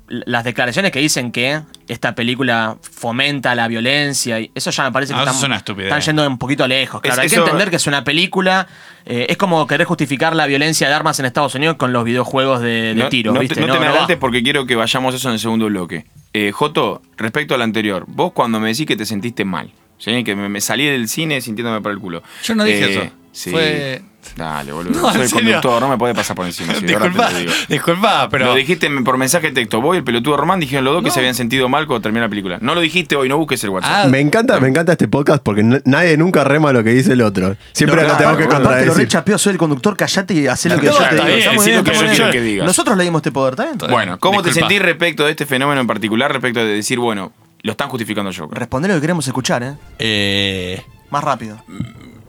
[0.08, 5.14] las declaraciones que dicen que esta película fomenta la violencia, y eso ya me parece
[5.14, 5.88] que Ah, eso están, es una estupidez.
[5.88, 7.02] están yendo un poquito lejos.
[7.02, 8.68] Claro, Es- hay que entender que es una película.
[9.08, 12.60] eh, es como querer justificar la violencia de armas en Estados Unidos con los videojuegos
[12.62, 13.34] de, de no, tiro.
[13.34, 13.54] no ¿viste?
[13.56, 15.40] te, no No, te me no adelantes porque quiero que vayamos a eso en el
[15.40, 16.06] segundo bloque.
[16.34, 20.24] Eh, Joto, respecto al anterior, vos cuando me decís que te sentiste mal, ¿sí?
[20.24, 22.24] que me, me salí del cine sintiéndome para el culo.
[22.44, 23.12] Yo no dije Eh, eso.
[23.32, 23.52] Sí.
[23.52, 24.02] Fue-
[24.36, 25.00] Dale, boludo.
[25.02, 26.74] No, Soy conductor, no me puede pasar por encima.
[26.74, 27.52] te disculpa, lo digo.
[27.70, 28.46] disculpa, pero.
[28.46, 29.82] Lo dijiste por mensaje de texto.
[29.82, 32.24] Vos y el pelotudo Román dijeron los dos que se habían sentido mal cuando terminó
[32.26, 32.58] la película.
[32.60, 33.92] No lo dijiste hoy, no busques el WhatsApp.
[34.06, 37.22] Ah, Me encanta, me encanta este podcast porque nadie nunca rema lo que dice el
[37.22, 37.56] otro.
[37.72, 38.98] Siempre No, lo claro, tenemos que aparte Aparte lo contradecir.
[39.04, 42.60] rechapeo, soy el conductor, callate y hacé lo que yo te digo.
[42.60, 42.64] que.
[42.66, 43.78] Nosotros le dimos este poder, ¿está bien?
[43.92, 46.32] Bueno, ¿cómo te sentís respecto de este fenómeno en particular?
[46.32, 47.32] Respecto de decir, bueno,
[47.66, 48.58] lo están justificando al Joker.
[48.58, 49.74] Respondé lo que queremos escuchar, ¿eh?
[49.98, 51.64] Eh, Más rápido.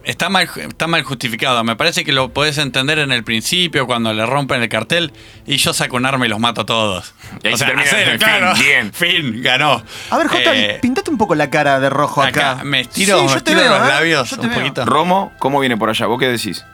[0.02, 1.62] está, mal, está mal justificado.
[1.62, 5.12] Me parece que lo podés entender en el principio cuando le rompen el cartel
[5.46, 7.14] y yo saco un arma y los mato a todos.
[7.42, 8.92] Y ahí se termina en el fin, bien.
[8.94, 9.82] Fin, ganó.
[10.10, 12.52] A ver, Jota, Eh, pintate un poco la cara de rojo acá.
[12.52, 13.92] acá, me estiro, Sí, me yo te estiro veo, los ¿eh?
[13.92, 14.58] labios Yo te un veo.
[14.58, 14.84] poquito.
[14.86, 16.06] Romo, ¿cómo viene por allá?
[16.06, 16.64] ¿Vos qué decís?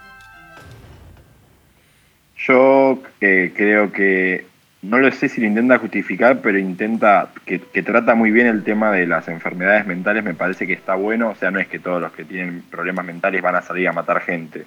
[2.46, 4.46] Yo eh, creo que
[4.83, 8.90] no lo sé si lo intenta justificar, pero intenta que, trata muy bien el tema
[8.90, 10.25] de las enfermedades mentales.
[10.25, 11.31] Me parece que está bueno.
[11.31, 13.92] O sea, no es que todos los que tienen problemas mentales van a salir a
[13.92, 14.64] matar gente,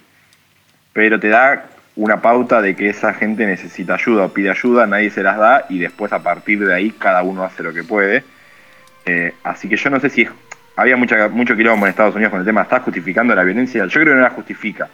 [0.94, 5.10] pero te da una pauta de que esa gente necesita ayuda o pide ayuda, nadie
[5.10, 8.24] se las da y después a partir de ahí cada uno hace lo que puede.
[9.04, 10.30] Eh, así que yo no sé si es-
[10.76, 13.84] había mucha, mucho quilombo en Estados Unidos con el tema, ¿está justificando la violencia?
[13.86, 14.88] Yo creo que no la justifica,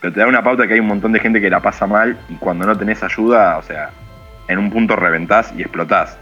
[0.00, 2.16] pero te da una pauta que hay un montón de gente que la pasa mal
[2.30, 3.90] y cuando no tenés ayuda, o sea,
[4.48, 6.16] en un punto reventás y explotás.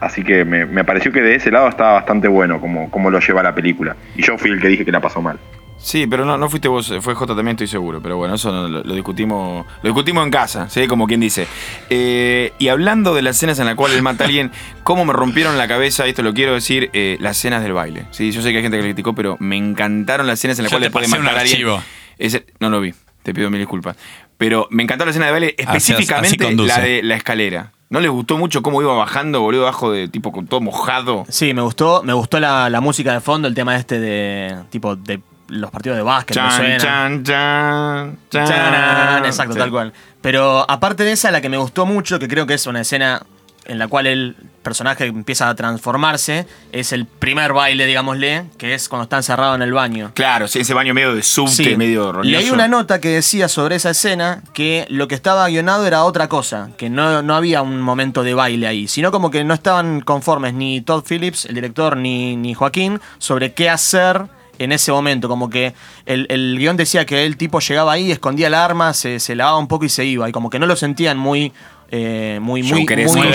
[0.00, 3.18] Así que me, me pareció que de ese lado estaba bastante bueno como, como lo
[3.20, 3.96] lleva la película.
[4.16, 5.38] Y yo fui el que dije que la pasó mal.
[5.80, 8.00] Sí, pero no, no fuiste vos, fue J también, estoy seguro.
[8.02, 10.86] Pero bueno, eso lo, lo discutimos lo discutimos en casa, ¿sí?
[10.88, 11.46] Como quien dice.
[11.90, 14.50] Eh, y hablando de las escenas en las cuales él mata a alguien,
[14.84, 16.06] ¿cómo me rompieron la cabeza?
[16.06, 18.06] Esto lo quiero decir, eh, las escenas del baile.
[18.10, 20.64] Sí, yo sé que hay gente que lo criticó, pero me encantaron las escenas en
[20.64, 21.84] las cuales te después de pasé un matar a alguien.
[22.18, 23.96] Ese- no lo vi, te pido mil disculpas.
[24.38, 27.72] Pero me encantó la escena de baile, Así- así específicamente la de la escalera.
[27.90, 31.24] ¿No les gustó mucho cómo iba bajando, boludo, abajo de tipo con todo mojado?
[31.28, 34.94] Sí, me gustó, me gustó la, la música de fondo, el tema este de tipo
[34.94, 36.76] de los partidos de básquet, Chan, suena.
[36.76, 39.24] chan, chan, chan.
[39.24, 39.58] Exacto, Sí.
[39.58, 39.92] tal cual.
[40.20, 43.22] Pero aparte de esa, la que me gustó mucho, que creo que es una escena
[43.68, 48.88] en la cual el personaje empieza a transformarse, es el primer baile, digámosle, que es
[48.88, 50.10] cuando está encerrado en el baño.
[50.14, 51.76] Claro, sí, ese baño medio de subte, Sí.
[51.76, 52.40] medio roñoso.
[52.40, 56.28] Leí una nota que decía sobre esa escena que lo que estaba guionado era otra
[56.28, 60.00] cosa, que no, no había un momento de baile ahí, sino como que no estaban
[60.00, 64.24] conformes ni Todd Phillips, el director, ni, ni Joaquín, sobre qué hacer
[64.58, 65.28] en ese momento.
[65.28, 65.72] Como que
[66.04, 69.56] el, el guion decía que el tipo llegaba ahí, escondía el arma, se, se lavaba
[69.58, 71.52] un poco y se iba, y como que no lo sentían muy...
[71.90, 73.26] eh, muy, muy, muy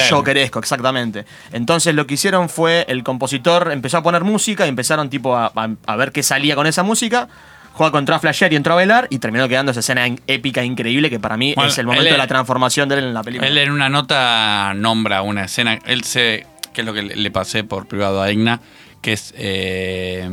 [0.60, 1.26] exactamente.
[1.52, 5.52] Entonces lo que hicieron fue el compositor empezó a poner música y empezaron tipo a,
[5.56, 7.28] a- a ver qué salía con esa música.
[7.76, 11.20] Juega contra Flasher y entró a bailar y terminó quedando esa escena épica increíble que
[11.20, 13.48] para mí Bueno, es el momento él de la transformación de él en la película.
[13.48, 17.64] Él en una nota nombra una escena, él se, que es lo que le pasé
[17.64, 18.60] por privado a Igna,
[19.02, 20.30] que es eh,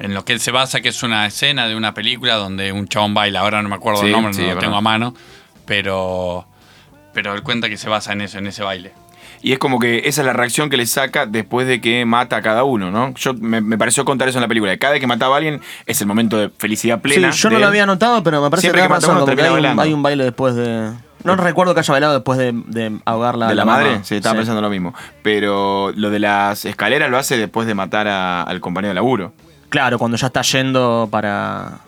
[0.00, 2.88] en lo que él se basa, que es una escena de una película donde un
[2.88, 5.14] chabón baila, ahora no me acuerdo Sí, el nombre, sí, no lo tengo a mano,
[5.66, 6.48] pero,
[7.16, 8.92] pero él cuenta que se basa en eso, en ese baile.
[9.42, 12.36] Y es como que esa es la reacción que le saca después de que mata
[12.36, 13.14] a cada uno, ¿no?
[13.14, 14.76] Yo me, me pareció contar eso en la película.
[14.76, 17.30] Cada vez que mataba a alguien es el momento de felicidad Sí, plena.
[17.30, 17.68] yo no lo él.
[17.68, 19.92] había notado, pero me parece Siempre que que tiene mata a uno hay un, hay
[19.94, 20.92] un baile después de...
[21.24, 23.78] No recuerdo que haya bailado después de, de ahogarla ¿De la, mamá.
[23.78, 24.00] madre?
[24.04, 24.38] Sí, estaba Sí.
[24.40, 24.94] pensando lo mismo.
[25.22, 29.32] Pero lo de las escaleras lo hace después de matar a- al compañero de laburo.
[29.70, 31.80] Claro, cuando ya está yendo para...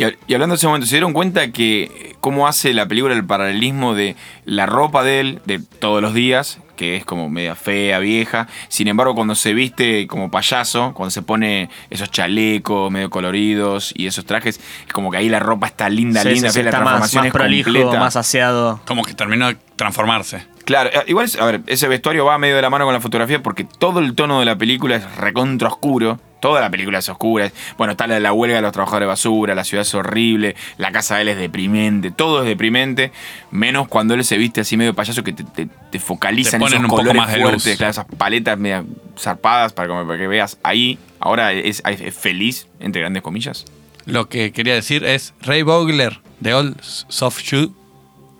[0.00, 2.86] Y, hab- y hablando de ese momento, ¿se dieron cuenta que eh, cómo hace la
[2.86, 7.28] película el paralelismo de la ropa de él de todos los días, que es como
[7.28, 8.48] media fea, vieja?
[8.68, 14.06] Sin embargo, cuando se viste como payaso, cuando se pone esos chalecos medio coloridos y
[14.06, 16.70] esos trajes, es como que ahí la ropa está linda, Sí, linda, sí, sí, la
[16.70, 18.00] está más, transformación más es prolijo, completa.
[18.00, 18.80] más aseado.
[18.86, 20.46] Como que terminó de transformarse.
[20.70, 23.00] Claro, eh, igual, es- a ver, ese vestuario va medio de la mano con la
[23.00, 26.20] fotografía porque todo el tono de la película es recontra oscuro.
[26.40, 27.46] Toda la película es oscura.
[27.46, 29.92] es- Bueno, está la de la huelga de los trabajadores de basura, la ciudad es
[29.96, 33.10] horrible, la casa de él es deprimente, todo es deprimente,
[33.50, 36.62] menos cuando él se viste así medio payaso que te, te, te focaliza Te en
[36.62, 38.86] esos un poco colores más de fuertes, claro, esas paletas medio
[39.18, 41.00] zarpadas para, que veas ahí.
[41.18, 43.64] Ahora es, es feliz, entre grandes comillas.
[44.06, 47.70] Lo que quería decir es Ray Bogler de Old Soft Shoe,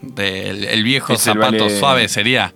[0.03, 2.53] del el viejo Es el zapato baile- suave sería.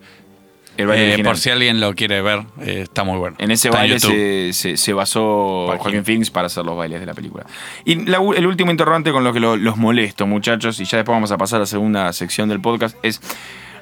[0.77, 3.37] El baile Eh, por si alguien lo quiere ver, eh, está muy bueno.
[3.39, 5.83] En ese Está baile se, se- se basó Joaquín.
[5.83, 7.47] Joaquín Phoenix para hacer los bailes de la película.
[7.85, 11.15] Y la el último interrogante con lo que lo- los molesto, muchachos, y ya después
[11.15, 13.21] vamos a pasar a la segunda sección del podcast, es...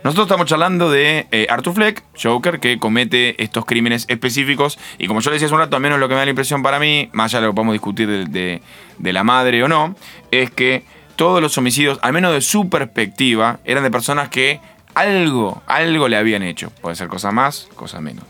[0.04, 4.76] Nosotros estamos charlando de eh, Arthur Fleck, Joker, que comete estos crímenes específicos.
[4.98, 6.30] Y como yo le decía hace un rato, al menos lo que me da la
[6.30, 8.62] impresión para mí, más allá de lo que podemos discutir de, de-
[8.98, 9.94] de la madre o no,
[10.32, 10.82] es que
[11.22, 14.58] todos los homicidios, al menos de su perspectiva, eran de personas que
[14.92, 16.70] algo, algo le habían hecho.
[16.80, 18.24] Puede ser cosa más, cosa menos.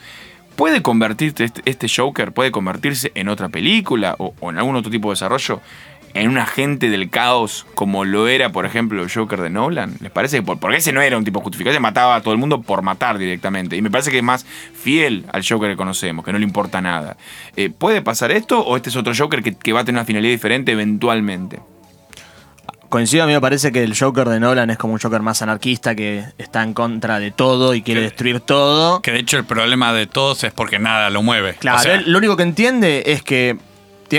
[0.56, 5.08] ¿Puede convertirse este, este Joker, puede convertirse en otra película o, en algún otro tipo
[5.08, 5.62] de desarrollo?
[6.12, 9.94] En un agente del caos como lo era, por ejemplo, el Joker de Nolan.
[10.00, 10.36] ¿Les parece?
[10.36, 12.60] que por- Porque ese no era un tipo justificado, ese mataba a todo el mundo
[12.60, 13.74] por matar directamente.
[13.74, 16.82] Y me parece que es más fiel al Joker que conocemos, que no le importa
[16.82, 17.16] nada.
[17.56, 20.04] Eh, ¿Puede pasar esto o este es otro Joker que, que va a tener una
[20.04, 21.60] finalidad diferente eventualmente?
[22.92, 25.40] Coincido, a mí me parece que el Joker de Nolan es como un Joker más
[25.40, 29.00] anarquista que está en contra de todo y quiere Que- destruir todo.
[29.00, 31.54] Que de hecho el problema de todos es porque nada lo mueve.
[31.58, 33.56] Claro, O sea, él lo único que entiende es que,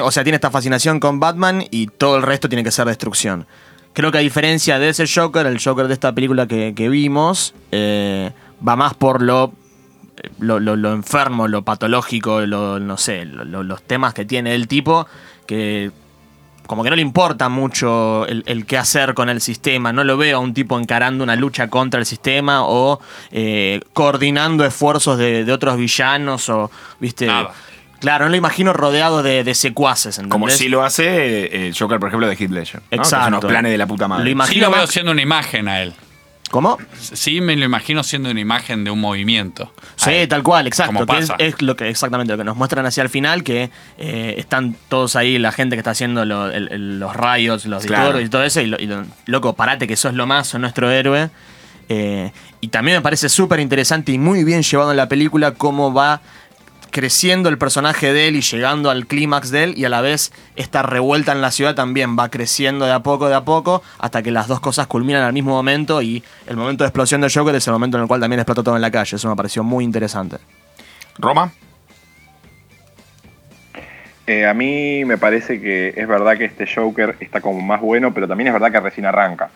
[0.02, 3.46] o sea, tiene esta fascinación con Batman y todo el resto tiene que ser destrucción.
[3.94, 7.54] Creo que a diferencia de ese Joker, el Joker de esta película que, que vimos,
[7.72, 8.32] eh,
[8.68, 9.54] va más por lo,
[10.40, 14.56] lo, lo- lo enfermo, lo patológico, lo, no sé, lo- lo- los temas que tiene
[14.56, 15.06] el tipo,
[15.46, 15.92] que
[16.68, 19.94] como que no le importa mucho el, el qué hacer con el sistema.
[19.94, 23.00] No lo veo a un tipo encarando una lucha contra el sistema o
[23.32, 27.28] eh, coordinando esfuerzos de, de otros villanos o, viste.
[27.28, 27.52] Nada.
[28.00, 30.18] Claro, no lo imagino rodeado de, de secuaces.
[30.18, 30.32] ¿entendés?
[30.32, 31.06] Como si lo hace
[31.46, 32.82] eh, el Joker, por ejemplo, de Heath Ledger.
[32.82, 32.90] ¿no?
[32.90, 33.26] Que Exacto.
[33.26, 34.24] son unos planes de la puta madre.
[34.24, 35.94] Lo sí imagino lo veo siendo una imagen a él.
[36.54, 36.78] ¿Cómo?
[37.02, 39.74] Sí me lo imagino siendo una imagen de un movimiento.
[39.96, 41.04] Sí, tal cual, exacto.
[41.08, 44.76] Que es, lo que exactamente lo que nos muestran hacia el final, que eh, están
[44.88, 48.22] todos ahí, la gente que está haciendo lo- el- el- los rayos, los Claro.
[48.22, 50.92] y todo eso, y, lo- y lo- loco, parate que sos lo más, sos nuestro
[50.92, 51.32] héroe.
[51.90, 55.92] Eh, y también me parece súper interesante y muy bien llevado en la película cómo
[55.92, 56.22] va
[56.94, 60.32] creciendo el personaje de él y llegando al clímax de él y a la vez
[60.56, 64.24] esta revuelta en la ciudad también va creciendo de a poco, de a poco, hasta
[64.24, 67.54] que las dos cosas culminan al mismo momento y el momento de explosión de Joker
[67.56, 69.18] es el momento en el cual también explotó todo en la calle.
[69.18, 70.38] Eso me pareció muy interesante.
[71.18, 71.52] Roma.
[74.26, 78.14] Eh, a mí me parece que es verdad que este Joker está como más bueno,
[78.14, 79.50] pero también es verdad que recién arranca.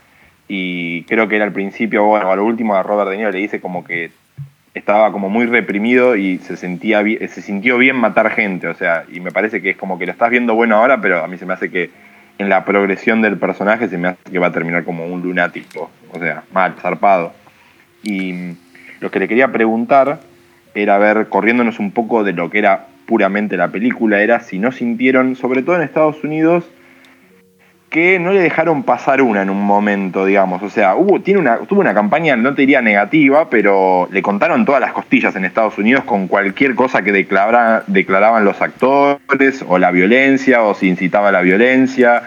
[0.49, 3.39] Y creo que era al principio, bueno, a lo último a Robert De Niro le
[3.39, 4.11] dice como que
[4.77, 9.19] estaba como muy reprimido y se sentía se sintió bien matar gente, o sea, y
[9.19, 11.45] me parece que es como que lo estás viendo bueno ahora, pero a mí se
[11.45, 11.89] me hace que
[12.37, 15.89] en la progresión del personaje se me hace que va a terminar como un lunático,
[16.11, 17.33] o sea, mal, zarpado.
[18.03, 18.55] Y
[18.99, 20.19] lo que le quería preguntar
[20.75, 24.71] era ver, corriéndonos un poco de lo que era puramente la película, era si no
[24.71, 26.69] sintieron, sobre todo en Estados Unidos,
[27.89, 30.61] que no le dejaron pasar una en un momento, digamos.
[30.61, 34.65] O sea, hubo, tiene una, tuvo una campaña, no te diría negativa, pero le contaron
[34.65, 39.77] todas las costillas en Estados Unidos con cualquier cosa que declara- declaraban los actores, o
[39.77, 42.23] la violencia, o si incitaba a la violencia.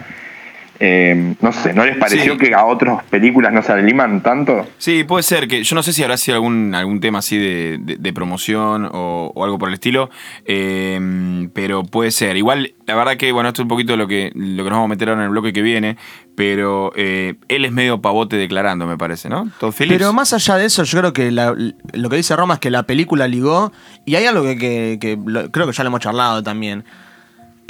[0.83, 2.39] Eh, no sé, ¿no les pareció Sí.
[2.39, 4.67] que a otras películas no se le liman tanto?
[4.79, 5.63] Sí, puede ser que.
[5.63, 9.31] Yo no sé si habrá sido algún, algún tema así de, de- de promoción o,
[9.35, 10.09] o algo por el estilo.
[10.47, 12.37] eh, pero puede ser.
[12.37, 14.87] Igual, la verdad que, bueno, esto es un poquito lo que, lo que nos vamos
[14.87, 15.97] a meter ahora en el bloque que viene.
[16.35, 19.51] Pero eh, él es medio pavote declarando, me parece, ¿no?
[19.61, 19.99] Todd Phillips.
[19.99, 21.55] Pero más allá de eso, yo creo que la-
[21.93, 23.73] lo que dice Roma es que la película ligó.
[24.07, 26.85] Y hay algo que, que- que lo- creo que ya lo hemos charlado también.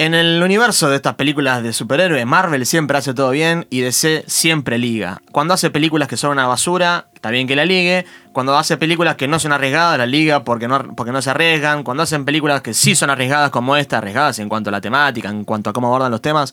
[0.01, 4.23] En el universo de estas películas de superhéroes, Marvel siempre hace todo bien y DC
[4.25, 5.21] siempre liga.
[5.31, 8.07] Cuando hace películas que son una basura, está bien que la ligue.
[8.33, 11.83] Cuando hace películas que no son arriesgadas, la liga porque no, porque no se arriesgan.
[11.83, 15.29] Cuando hacen películas que sí son arriesgadas como esta, arriesgadas en cuanto a la temática,
[15.29, 16.51] en cuanto a cómo abordan los temas,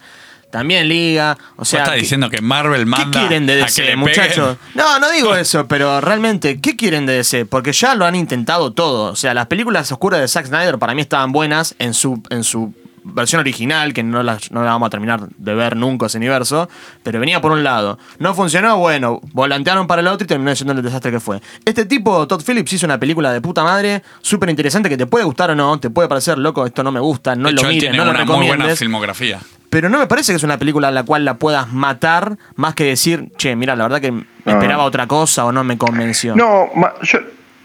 [0.50, 1.38] también liga.
[1.56, 3.96] O sea, estás que- diciendo que Marvel ¿Qué manda quieren de a que DC, le
[3.96, 4.58] muchachos?
[4.74, 7.46] No, no digo eso, pero realmente, ¿qué quieren de DC?
[7.46, 9.10] Porque ya lo han intentado todo.
[9.10, 12.44] O sea, las películas oscuras de Zack Snyder para mí estaban buenas en su, en
[12.44, 12.74] su
[13.12, 16.68] versión original, que no la, no la vamos a terminar de ver nunca ese universo,
[17.02, 17.98] pero venía por un lado.
[18.18, 21.40] No funcionó, bueno, volantearon para el otro y terminó siendo el desastre que fue.
[21.64, 25.24] Este tipo, Todd Phillips, hizo una película de puta madre, súper interesante, que te puede
[25.24, 27.68] gustar o no, te puede parecer loco, esto no me gusta, no De lo hecho,
[27.68, 28.78] mires, no lo una muy buena recomiendes.
[28.78, 29.38] filmografía.
[29.70, 32.74] Pero no me parece que es una película a la cual la puedas matar más
[32.74, 34.24] que decir, che, mira, la verdad que No.
[34.46, 36.34] esperaba otra cosa o no me convenció.
[36.34, 36.70] No,
[37.02, 37.18] yo,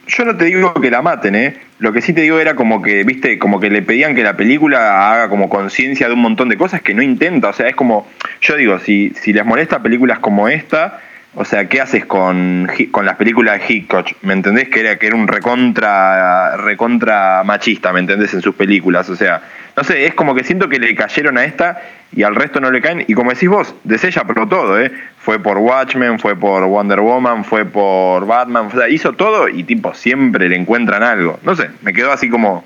[0.07, 1.57] yo no te digo que la maten, ¿eh?
[1.79, 4.35] Lo que sí te digo era como que, viste, como que le pedían que la
[4.35, 7.49] película haga como conciencia de un montón de cosas que no intenta.
[7.49, 8.07] O sea, es como,
[8.41, 10.99] yo digo, si, si les molesta películas como esta,
[11.35, 14.11] o sea, ¿qué haces con, con las películas de Hitchcock?
[14.21, 14.69] ¿Me entendés?
[14.69, 18.33] Que era, que era un recontra, recontra machista, ¿me entendés?
[18.33, 19.09] En sus películas.
[19.09, 19.41] O sea,
[19.75, 21.81] no sé, es como que siento que le cayeron a esta
[22.15, 23.05] y al resto no le caen.
[23.07, 24.91] Y como decís vos, DC ya probó todo, ¿eh?
[25.17, 29.63] Fue por Watchmen, fue por Wonder Woman, fue por Batman, o sea, hizo todo y
[29.63, 31.39] tipo siempre le encuentran algo.
[31.43, 32.63] No sé, me quedó así como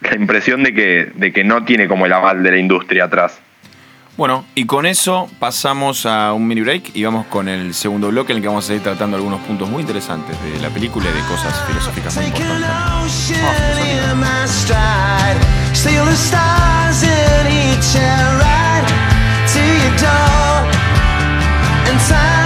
[0.00, 3.40] la impresión de que, de que no tiene como el aval de la industria atrás.
[4.16, 8.32] Bueno, y con eso pasamos a un mini break y vamos con el segundo bloque
[8.32, 11.12] en el que vamos a seguir tratando algunos puntos muy interesantes de la película y
[11.12, 13.32] de cosas filosóficas muy importantes.
[15.86, 18.40] Steal the stars in each and
[19.52, 20.66] to your door.
[21.86, 22.45] And time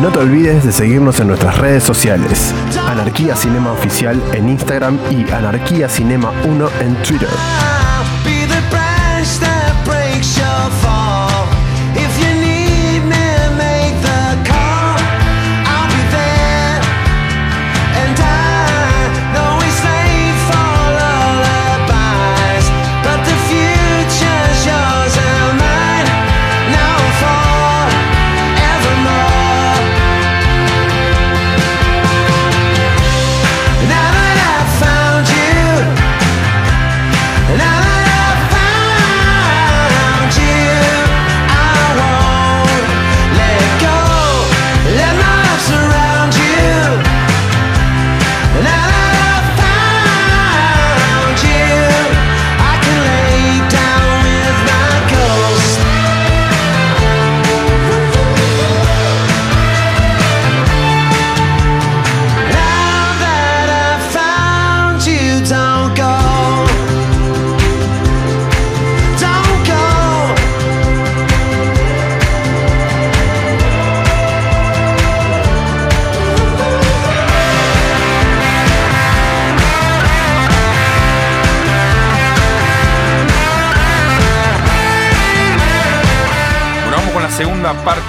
[0.00, 2.54] No te olvides de seguirnos en nuestras redes sociales.
[2.86, 7.28] Anarquía Cinema Oficial en Instagram y Anarquía Cinema 1 en Twitter.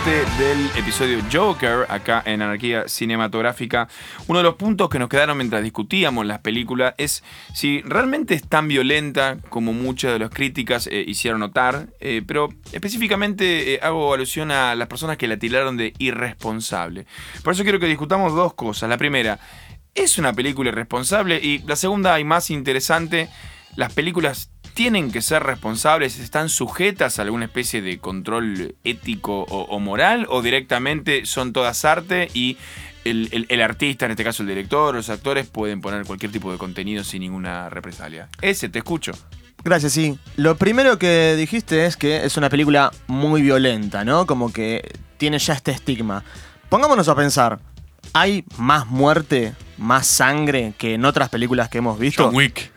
[0.05, 3.87] Del episodio Joker, acá en Anarquía Cinematográfica.
[4.25, 7.23] Uno de los puntos que nos quedaron mientras discutíamos las películas es
[7.53, 12.49] si realmente es tan violenta como muchas de las críticas eh, hicieron notar, eh, pero
[12.71, 17.05] específicamente eh, hago alusión a las personas que la tiraron de irresponsable.
[17.43, 18.89] Por eso quiero que discutamos dos cosas.
[18.89, 19.39] La primera,
[19.93, 21.39] ¿es una película irresponsable?
[21.43, 23.29] Y la segunda, y más interesante,
[23.75, 29.61] las películas tienen que ser responsables, están sujetas a alguna especie de control ético o,
[29.63, 32.57] o moral, o directamente son todas arte y
[33.03, 36.51] el, el- el artista, en este caso el director, los actores, pueden poner cualquier tipo
[36.51, 38.29] de contenido sin ninguna represalia.
[38.41, 39.11] Ese, te escucho.
[39.63, 40.17] Gracias, sí.
[40.37, 44.25] Lo primero que dijiste es que es una película muy violenta, ¿no?
[44.25, 46.23] Como que tiene ya este estigma.
[46.69, 47.59] Pongámonos a pensar,
[48.13, 52.25] ¿hay más muerte, más sangre que en otras películas que hemos visto?
[52.25, 52.71] John Wick.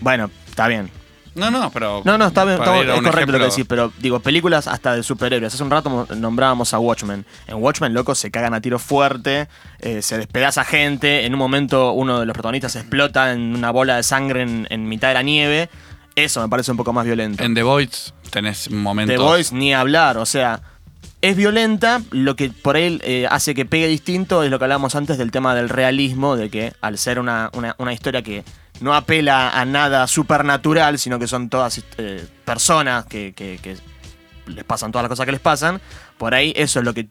[0.00, 0.90] Bueno, está bien.
[1.34, 2.02] No, no, pero.
[2.04, 5.02] No, no, está bien, está- es correcto lo que decís, pero digo, películas hasta de
[5.02, 5.54] superhéroes.
[5.54, 7.24] Hace un rato mo- nombrábamos a Watchmen.
[7.46, 9.48] En Watchmen, loco, se cagan a tiro fuerte,
[9.80, 13.96] eh, se despedaza gente, en un momento uno de los protagonistas explota en una bola
[13.96, 15.70] de sangre en, en mitad de la nieve.
[16.16, 17.42] Eso me parece un poco más violento.
[17.44, 19.14] En The Voice tenés momentos.
[19.16, 20.60] The Voice ni hablar, o sea,
[21.22, 24.94] es violenta, lo que por ahí eh, hace que pegue distinto es lo que hablábamos
[24.96, 28.42] antes del tema del realismo, de que al ser una, una- una historia que
[28.80, 33.76] no apela a nada supernatural, sino que son todas eh, personas que, que- que
[34.46, 35.80] les pasan todas las cosas que les pasan,
[36.18, 37.08] por ahí eso es lo que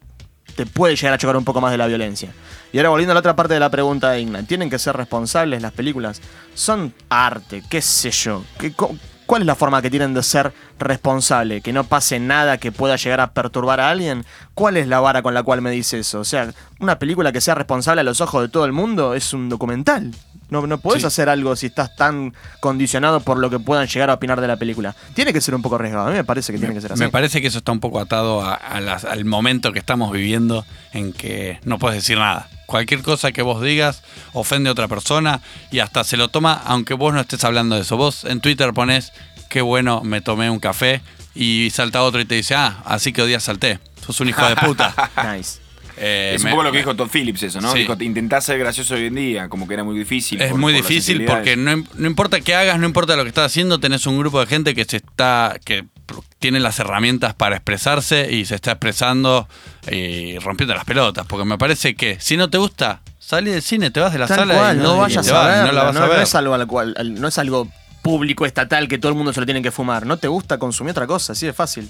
[0.56, 2.34] te puede llegar a chocar un poco más de la violencia.
[2.74, 4.96] Y ahora volviendo a la otra parte de la pregunta de Igna, ¿tienen que ser
[4.98, 6.22] responsables las películas?
[6.54, 8.44] Son arte, qué sé yo.
[8.60, 8.74] ¿Qué-
[9.26, 11.62] ¿Cuál es la forma que tienen de ser responsable?
[11.62, 14.26] ¿Que no pase nada que pueda llegar a perturbar a alguien?
[14.56, 16.20] ¿Cuál es la vara con la cual me dice eso?
[16.22, 19.32] O sea, una película que sea responsable a los ojos de todo el mundo es
[19.34, 20.12] un documental.
[20.50, 21.06] No, no Sí.
[21.06, 24.58] hacer algo si estás tan condicionado por lo que puedan llegar a opinar de la
[24.58, 24.96] película.
[25.14, 26.08] Tiene que ser un poco arriesgado.
[26.08, 27.02] A mí me parece que tiene que ser así.
[27.02, 30.12] Me parece que eso está un poco atado a- a las- al momento que estamos
[30.12, 32.50] viviendo en que no puedes decir nada.
[32.66, 35.42] Cualquier cosa que vos digas ofende a otra persona
[35.72, 37.98] y hasta se lo toma aunque vos no estés hablando de eso.
[37.98, 39.12] Vos en Twitter pones,
[39.50, 41.02] qué bueno, me tomé un café
[41.36, 43.80] y salta otro y te dice, ah, así que hoy día salté.
[44.06, 44.94] Sos un hijo de puta.
[45.36, 45.60] Nice.
[46.02, 47.74] Eh, es me- un poco lo que dijo Todd Phillips eso, ¿no?
[47.74, 47.80] Sí.
[47.80, 50.42] Dijo, intentás ser gracioso hoy en día, como que era muy difícil.
[50.42, 53.30] Es por- muy por difícil porque no, no importa qué hagas, no importa lo que
[53.30, 55.86] estás haciendo, tenés un grupo de gente que se está, que
[56.40, 59.48] tiene las herramientas para expresarse y se está expresando
[59.92, 61.26] y rompiendo las pelotas.
[61.28, 64.28] Porque me parece que si no te gusta, salí del cine, te vas de la
[64.28, 65.66] Tal sala cual, y no, y vayas a vas, ver.
[65.66, 66.22] no la vas a ver.
[66.22, 67.68] es algo al cual, al- no es algo
[68.02, 70.06] público, estatal, que todo el mundo se lo tiene que fumar.
[70.06, 71.90] No te gusta consumir otra cosa, así de fácil.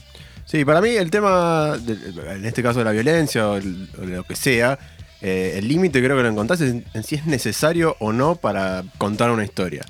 [0.50, 4.80] Sí, para mí el tema, en este caso de la violencia o, lo que sea,
[5.22, 8.84] eh, el límite creo que lo encontrás en, en si es necesario o no para
[8.98, 9.84] contar una historia.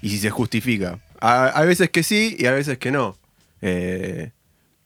[0.00, 1.00] Y si se justifica.
[1.20, 3.16] Ha- Hay veces que sí y hay veces que no.
[3.62, 4.30] Eh,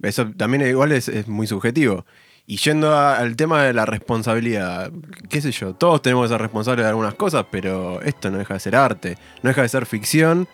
[0.01, 2.07] eso también igual es, muy subjetivo.
[2.47, 4.91] Y yendo a- al tema de la responsabilidad,
[5.29, 8.55] qué sé yo, todos tenemos que ser responsables de algunas cosas, pero esto no deja
[8.55, 10.49] de ser arte, no deja de ser ficción.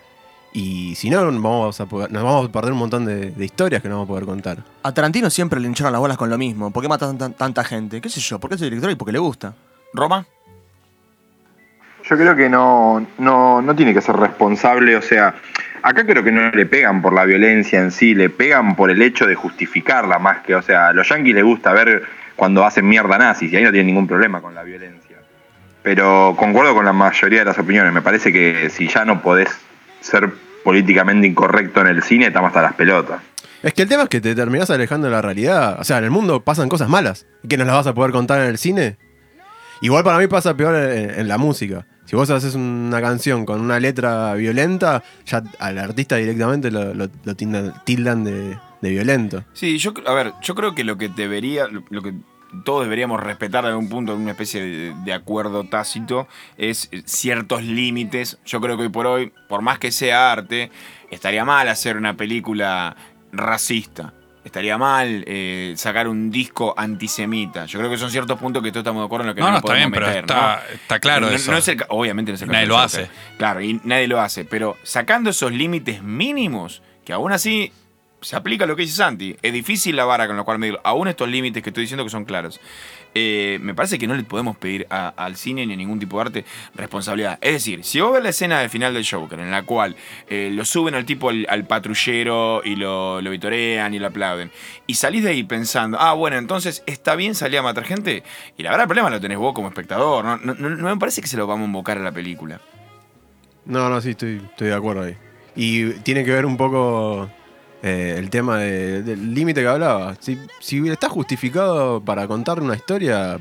[0.52, 3.80] Y si no, vamos a poder- nos vamos a perder un montón de, de historias
[3.82, 4.58] que no vamos a poder contar.
[4.82, 6.70] A Tarantino siempre le hincharon las bolas con lo mismo.
[6.72, 8.00] ¿Por qué matan tan- tanta gente?
[8.00, 8.38] ¿Qué sé yo?
[8.40, 9.54] ¿Por qué es director y porque le gusta?
[9.94, 10.26] ¿Roma?
[12.08, 15.34] Yo creo que no, no, no tiene que ser responsable, o sea,
[15.82, 19.00] acá creo que no le pegan por la violencia en sí, le pegan por el
[19.02, 22.02] hecho de justificarla más que, o sea, a los yanquis les gusta ver
[22.34, 25.18] cuando hacen mierda nazis, y ahí no tienen ningún problema con la violencia.
[25.82, 27.92] Pero concuerdo con la mayoría de las opiniones.
[27.92, 29.48] Me parece que si ya no podés
[30.00, 30.30] ser
[30.64, 33.20] políticamente incorrecto en el cine, estamos hasta las pelotas.
[33.62, 35.78] Es que el tema es que te terminás alejando de la realidad.
[35.80, 37.26] O sea, en el mundo pasan cosas malas.
[37.42, 38.96] ¿Y que nos las vas a poder contar en el cine?
[39.82, 41.86] Igual para mí pasa peor en, en la música.
[42.06, 47.08] Si vos haces una canción con una letra violenta, ya al artista directamente lo, lo-
[47.24, 49.44] lo tildan, tildan de, de violento.
[49.52, 52.14] Sí, yo, a ver, yo creo que lo que debería, lo- lo que
[52.64, 56.26] todos deberíamos respetar en algún punto, en una especie de, de acuerdo tácito,
[56.56, 58.38] es ciertos límites.
[58.44, 60.70] Yo creo que hoy por hoy, por más que sea arte,
[61.10, 62.96] estaría mal hacer una película
[63.32, 64.12] racista.
[64.42, 67.66] Estaría mal eh, sacar un disco antisemita.
[67.66, 69.48] Yo creo que son ciertos puntos que todos estamos de acuerdo en lo que No,
[69.48, 70.74] no, no, está bien, pero está- ¿no?
[70.74, 71.52] está claro No- eso.
[71.52, 73.10] no es el obviamente no es el caso Nadie lo hace.
[73.36, 74.46] Claro, y nadie lo hace.
[74.46, 77.70] Pero sacando esos límites mínimos, que aún así
[78.20, 79.36] se aplica lo que dice Santi.
[79.42, 80.78] Es difícil la vara con la cual medir.
[80.84, 82.60] Aún estos límites que estoy diciendo que son claros.
[83.12, 86.22] Eh, me parece que no le podemos pedir al cine ni a ningún tipo de
[86.22, 86.44] arte
[86.76, 87.38] responsabilidad.
[87.40, 89.96] Es decir, si vos ves la escena del final del Joker, en la cual
[90.28, 94.52] eh, lo suben al tipo al, patrullero y lo, lo vitorean y lo aplauden,
[94.86, 98.22] y salís de ahí pensando, ah, bueno, entonces está bien salir a matar gente,
[98.56, 100.24] y la verdad el problema lo tenés vos como espectador.
[100.24, 102.60] No, no- no- no me parece que se lo vamos a invocar a la película.
[103.64, 105.16] No, no, sí, estoy, estoy de acuerdo ahí.
[105.56, 107.28] Y tiene que ver un poco
[107.82, 110.14] eh, el tema de- del límite que hablaba.
[110.20, 113.38] Si, si está justificado para contar una historia,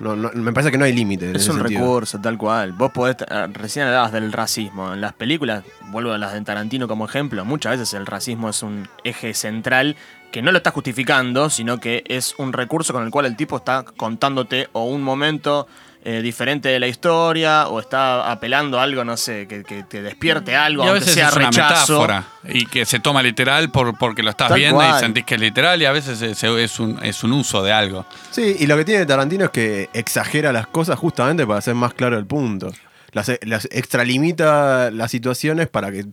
[0.00, 1.30] no, no- me parece que no hay límite.
[1.34, 1.80] Es un sentido.
[1.80, 2.72] recurso, tal cual.
[2.72, 4.92] Vos podés, eh, recién hablabas del racismo.
[4.94, 8.62] En las películas, vuelvo a las de Tarantino como ejemplo, muchas veces el racismo es
[8.62, 9.96] un eje central
[10.32, 13.56] que no lo está justificando, sino que es un recurso con el cual el tipo
[13.56, 15.66] está contándote o un momento
[16.08, 20.02] eh, diferente de la historia o está apelando a algo, no sé, que, que te
[20.02, 21.92] despierte algo, Y a aunque veces sea es una rechazo.
[22.00, 25.34] metáfora y que se toma literal por, porque lo estás Tal viendo y sentís que
[25.34, 28.06] es literal y a veces es, es un, es un uso de algo.
[28.30, 31.92] Sí, y lo que tiene Tarantino es que exagera las cosas justamente para hacer más
[31.92, 32.72] claro el punto.
[33.12, 36.04] Las, las extralimita las situaciones para que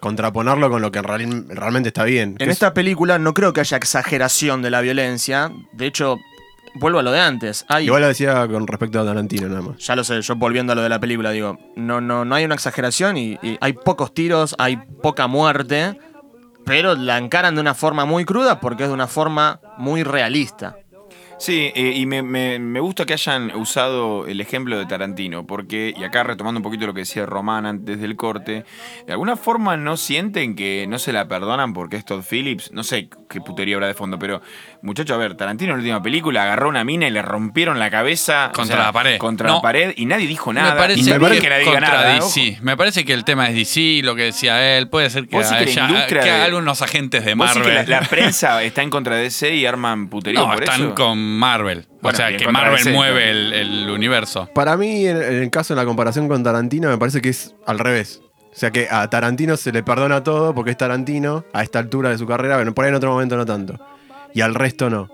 [0.00, 2.36] contraponerlo con lo que real- realmente está bien.
[2.38, 5.50] En es- esta película no creo que haya exageración de la violencia.
[5.72, 6.16] De hecho,
[6.74, 7.64] vuelvo a lo de antes.
[7.68, 9.78] Hay, Igual lo decía con respecto a Tarantino nada más.
[9.78, 12.44] Ya lo sé, yo volviendo a lo de la película, digo, no, no, no hay
[12.44, 15.98] una exageración y, y hay pocos tiros, hay poca muerte,
[16.64, 20.76] pero la encaran de una forma muy cruda porque es de una forma muy realista.
[21.40, 25.94] Sí, eh, y me, me- me gusta que hayan usado el ejemplo de Tarantino, porque,
[25.96, 28.64] y acá retomando un poquito lo que decía Román antes del corte,
[29.06, 32.84] de alguna forma no sienten que no se la perdonan porque es Todd Phillips, no
[32.84, 34.42] sé qué putería habrá de fondo, pero
[34.82, 37.90] muchachos, a ver, Tarantino en la última película agarró una mina y le rompieron la
[37.90, 39.16] cabeza Contra la pared.
[39.16, 39.54] Contra No.
[39.56, 40.74] la pared y nadie dijo nada.
[40.74, 42.14] me parece y nadie parece que nadie diga nada.
[42.16, 42.58] DC.
[42.60, 44.88] Me parece que el tema es DC, lo que decía él.
[44.88, 47.84] Puede ser que decís que la que de- algunos agentes de ¿Vos decís Marvel.
[47.86, 50.80] que la, la prensa está en contra de DC y arman putería no, por están
[50.82, 50.94] eso?
[50.94, 51.86] con Marvel.
[52.02, 54.48] Bueno, o sea, en que Marvel mueve el, el universo.
[54.54, 57.54] Para mí, en, en el caso de la comparación con Tarantino, me parece que es
[57.66, 58.20] al revés.
[58.52, 62.10] O sea que a Tarantino se le perdona todo porque es Tarantino a esta altura
[62.10, 63.78] de su carrera, bueno, por ahí en otro momento no tanto.
[64.34, 65.08] Y al resto no.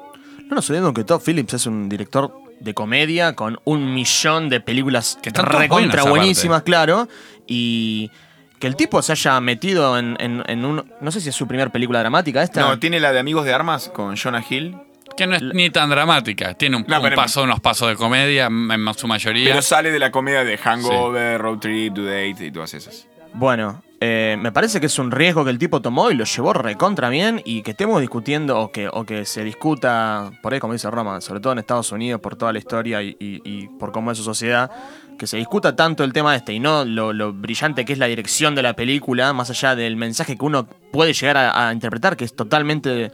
[0.48, 4.60] No nos olvidemos que Todd Phillips es un director de comedia con un millón de
[4.60, 7.08] películas Que están recontra buenísimas, claro,
[7.46, 8.10] y
[8.58, 10.90] que el tipo se haya metido en, en- en un...
[11.02, 12.62] No sé si es su primera película dramática esta.
[12.62, 14.76] No, tiene la de Amigos de Armas con Jonah Hill,
[15.16, 16.54] Que no es ni tan dramática.
[16.54, 19.50] Tiene un, No, un paso, unos pasos de comedia en su mayoría.
[19.50, 23.06] pero sale de la comedia de Hangover, Road Trip, To Date y todas esas.
[23.34, 26.52] Bueno, eh, me parece que es un riesgo que el tipo tomó y lo llevó
[26.54, 30.72] recontra bien y que estemos discutiendo o que, o que se discuta, por ahí como
[30.72, 33.92] dice Roma, sobre todo en Estados Unidos por toda la historia y, y- y por
[33.92, 34.70] cómo es su sociedad,
[35.18, 38.06] que se discuta tanto el tema este y no lo, lo brillante que es la
[38.06, 42.16] dirección de la película, más allá del mensaje que uno puede llegar a, a interpretar,
[42.16, 43.12] que es totalmente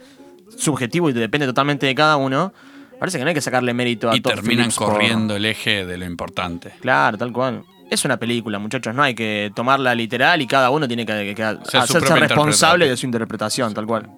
[0.57, 2.53] subjetivo y depende totalmente de cada uno.
[2.99, 5.45] Parece que no hay que sacarle mérito a y Todd terminan Phillips por- corriendo el
[5.45, 6.71] eje de lo importante.
[6.81, 7.65] Claro, tal cual.
[7.91, 11.43] Es una película, muchachos, no hay que tomarla literal y cada uno tiene que, que-
[11.43, 14.09] hacerse responsable de su interpretación, tal cual.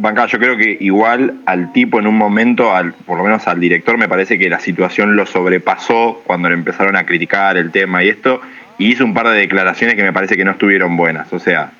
[0.00, 3.58] Banca, yo creo que igual al tipo en un momento, al, por lo menos al
[3.58, 8.04] director, me parece que la situación lo sobrepasó cuando le empezaron a criticar el tema
[8.04, 8.40] y esto,
[8.78, 11.32] y hizo un par de declaraciones que me parece que no estuvieron buenas.
[11.32, 11.72] O sea,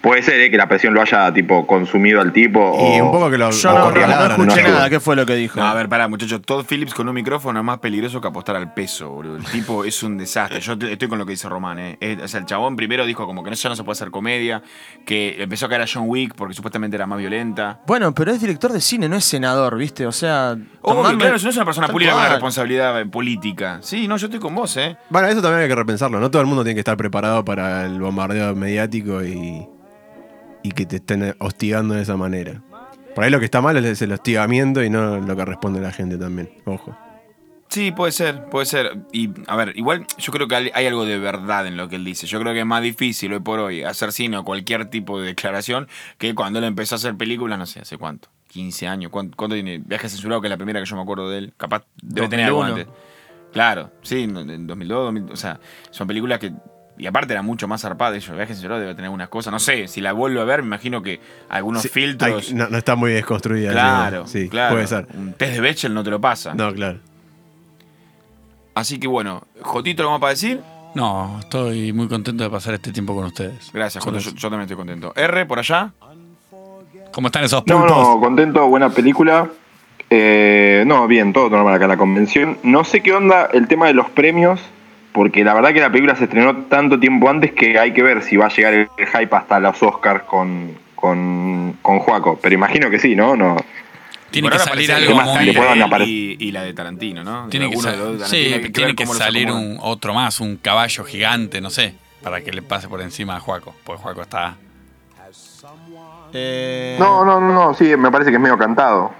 [0.00, 2.60] puede ser eh, que la presión lo haya tipo consumido al tipo.
[2.94, 4.68] Y o, un poco que lo, Yo no, no, escuché no.
[4.68, 5.58] nada, ¿qué fue lo que dijo?
[5.60, 6.40] No, a ver, pará, muchachos.
[6.42, 9.36] Todd Phillips con un micrófono es más peligroso que apostar al peso, boludo.
[9.36, 10.60] El tipo es un desastre.
[10.60, 11.98] Yo estoy con lo que dice Román, ¿eh?
[12.00, 14.10] Es- o sea, el chabón primero dijo como que no, ya no se puede hacer
[14.10, 14.62] comedia,
[15.04, 17.80] que empezó a caer a John Wick porque supuestamente era más violenta.
[17.86, 20.06] Bueno, pero es director de cine, no es senador, ¿viste?
[20.06, 20.56] O sea.
[20.82, 23.78] Obvio, tomame- claro, si no es una persona pública con una responsabilidad eh, política.
[23.82, 24.96] Sí, no, yo estoy con vos, ¿eh?
[25.10, 26.20] Bueno, eso también hay que repensarlo.
[26.20, 29.66] No todo el mundo tiene que estar preparado para el bombardeo mediático y,
[30.68, 32.62] y que te estén hostigando de esa manera.
[33.14, 35.92] Por ahí lo que está mal es el hostigamiento y no lo que responde la
[35.92, 36.50] gente también.
[36.66, 36.96] Ojo.
[37.68, 38.98] Sí, puede ser, puede ser.
[39.12, 42.04] Y, a ver, igual yo creo que hay algo de verdad en lo que él
[42.04, 42.26] dice.
[42.26, 45.28] Yo creo que es más difícil hoy por hoy hacer cine o cualquier tipo de
[45.28, 45.88] declaración
[46.18, 48.28] que cuando él empezó a hacer películas, no sé, ¿hace cuánto?
[48.48, 49.10] 15 años.
[49.10, 49.78] ¿Cuánto, cuánto tiene?
[49.78, 51.54] Viaje censurado, que es la primera que yo me acuerdo de él.
[51.56, 52.88] Capaz debe tener algo 2001.
[52.88, 53.08] antes.
[53.52, 55.58] Claro, sí, en 2002, 2000, o sea,
[55.90, 56.52] son películas que...
[56.98, 58.34] Y aparte era mucho más zarpada ellos.
[58.34, 59.52] Viaje censurado debe tener algunas cosas.
[59.52, 62.48] No sé, si la vuelvo a ver, me imagino que algunos Sí, filtros...
[62.48, 63.70] hay- no, no está muy desconstruida.
[63.70, 64.74] Claro, Sí, claro.
[64.74, 65.06] puede ser.
[65.14, 66.54] Un test de Bechdel no te lo pasa.
[66.54, 66.98] No, claro.
[68.74, 70.60] Así que bueno, Jotito, ¿lo vamos para decir?
[70.94, 73.70] No, estoy muy contento de pasar este tiempo con ustedes.
[73.72, 75.12] Gracias, Joto, yo, yo también estoy contento.
[75.16, 75.92] R, por allá.
[77.12, 77.96] ¿Cómo están esos No, pulpos?
[78.08, 79.48] no, contento, buena película.
[80.10, 82.58] Eh, no, bien, todo normal acá en la convención.
[82.62, 84.60] No sé qué onda el tema de los premios,
[85.12, 88.22] porque la verdad que la película se estrenó tanto tiempo antes que hay que ver
[88.22, 92.38] si va a llegar el hype hasta los Oscars con, con, con Joaco.
[92.40, 93.36] Pero imagino que sí, ¿no?
[93.36, 93.56] no
[94.30, 96.04] Tiene que salir algo más muy...
[96.04, 97.48] y, y la de Tarantino, ¿no?
[97.48, 97.76] Tiene que,
[98.26, 102.62] sí, tiene que salir un otro más, un caballo gigante, no sé, para que le
[102.62, 104.56] pase por encima a Juaco, porque Juaco está...
[106.32, 109.12] Eh, No, no, no, no, sí, me parece que es medio cantado.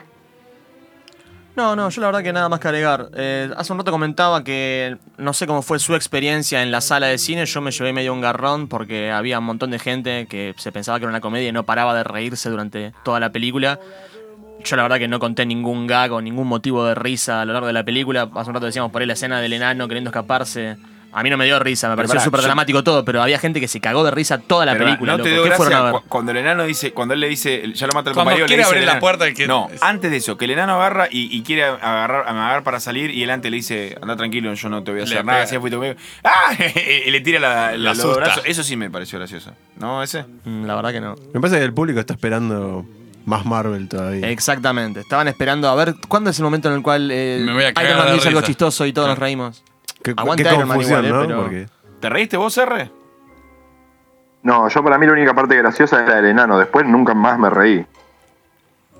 [1.58, 3.10] No, no, yo la verdad que nada más que agregar.
[3.16, 7.08] Eh, hace un rato comentaba que no sé cómo fue su experiencia en la sala
[7.08, 7.46] de cine.
[7.46, 11.00] Yo me llevé medio un garrón porque había un montón de gente que se pensaba
[11.00, 13.80] que era una comedia y no paraba de reírse durante toda la película.
[14.64, 17.54] Yo la verdad que no conté ningún gag o ningún motivo de risa a lo
[17.54, 18.30] largo de la película.
[18.36, 20.76] Hace un rato decíamos por ahí la escena del enano queriendo escaparse.
[21.10, 23.22] A mí no me dio risa, me Pero pareció pará, súper yo- dramático todo, pero
[23.22, 25.16] había gente que se cagó de risa toda la Pero, película.
[25.16, 25.42] no te loco.
[25.42, 26.02] dio ¿Qué fueron a gracia ver?
[26.02, 28.44] cu- cuando el enano dice, cuando él le dice, ya lo mata el Cuando compañero,
[28.44, 30.44] le quiere dice abrir el la enano- puerta, el que- No, antes de eso, que
[30.44, 33.96] el enano agarra y, y quiere agarrar, amagar para salir y el antes le dice,
[34.02, 35.44] anda tranquilo, yo no te voy a Le hacer nada, pega.
[35.48, 35.94] así fui conmigo.
[36.24, 36.52] ¡Ah!
[37.06, 38.20] y le tira la, la- La los asusta.
[38.20, 38.42] brazos.
[38.46, 39.52] Eso sí me pareció gracioso.
[39.78, 40.02] ¿No?
[40.02, 40.24] Ese.
[40.44, 41.14] Mm, La verdad que no.
[41.32, 42.84] Me parece que el público está esperando
[43.24, 44.28] más Marvel todavía.
[44.28, 45.00] Exactamente.
[45.00, 47.72] Estaban esperando a ver cuándo es el momento en el cual eh, Me voy a
[47.72, 48.46] cagar Iron Man de dice algo risa.
[48.48, 49.62] chistoso y todos nos reímos.
[50.02, 51.28] Qué, Aguante qué Iron Man confusión, igual, eh, ¿no?
[51.28, 51.66] pero- Porque
[52.00, 52.90] ¿Te reíste vos, R?
[54.42, 56.58] No, yo para mí la única parte graciosa era el enano.
[56.58, 57.84] Después nunca más me reí.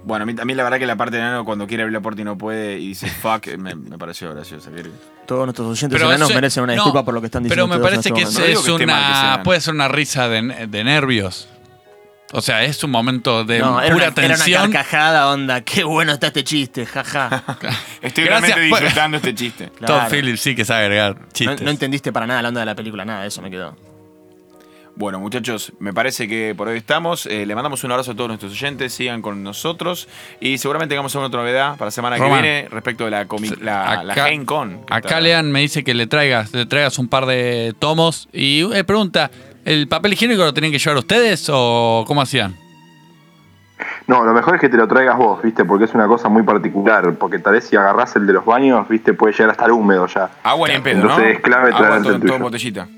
[0.05, 1.95] Bueno, a mí, a mí la verdad que la parte del enano cuando quiere abrir
[1.95, 4.71] la puerta y no puede y dice fuck, me, me pareció graciosa.
[4.71, 4.85] que-
[5.27, 7.67] Todos nuestros oyentes enanos eso- merecen una no, disculpa por lo que están diciendo.
[7.69, 9.43] Pero me parece en que este es, No es que esté mal que una...
[9.45, 11.49] Puede ser una risa de, de nervios.
[12.33, 13.59] O sea, es un momento de.
[13.61, 14.71] No, era pura una, era una tensión.
[14.73, 15.63] carcajada, onda.
[15.63, 17.43] Qué bueno está este chiste, jaja.
[18.03, 19.67] Estoy Gracias realmente por- disfrutando este chiste.
[19.69, 20.11] Todd Claro.
[20.11, 21.63] Phillips sí que sabe agregar chistes.
[21.63, 23.75] no entendiste para nada la onda de la película, nada, eso me quedó.
[24.95, 27.25] Bueno, muchachos, me parece que por hoy estamos.
[27.27, 28.93] Eh, le mandamos un abrazo a todos nuestros oyentes.
[28.93, 30.09] Sigan con nosotros.
[30.41, 32.43] Y seguramente tengamos alguna otra novedad para la semana Roman.
[32.43, 33.27] que viene respecto de la,
[33.61, 34.81] la, la Acá- Gen Con.
[34.91, 38.29] Acá está- Lean me dice que le traigas, le traigas un par de tomos.
[38.33, 39.31] Y eh, pregunta,
[39.69, 42.57] ¿el papel higiénico lo tenían que llevar ustedes o cómo hacían?
[44.07, 45.65] No, lo mejor es que te lo traigas vos, ¿viste?
[45.67, 47.15] Porque es una cosa muy particular.
[47.17, 49.13] Porque tal vez si agarrás el de los baños, ¿viste?
[49.13, 50.31] Puede llegar a estar húmedo ya.
[50.43, 51.03] Agua ni en pedo, ¿no?
[51.11, 52.89] Entonces es clave Agua todo, el todo botellita.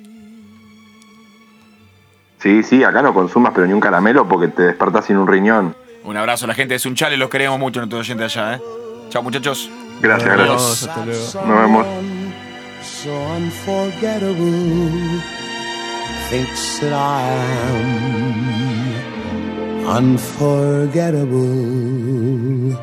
[2.39, 5.75] Sí, sí, acá no consumas pero ni un caramelo porque te despertás sin un riñón.
[6.05, 7.19] Un abrazo a la gente de Sunchales.
[7.19, 8.61] Los queremos mucho, nuestros oyentes allá, ¿eh?
[9.11, 9.69] Chao, muchachos.
[10.01, 10.89] Gracias, gracias.
[10.89, 11.23] hasta luego.
[11.47, 11.87] Nos vemos.
[16.31, 17.23] Thinks that I
[17.67, 17.87] am
[19.97, 22.79] unforgettable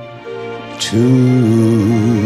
[0.79, 2.16] too.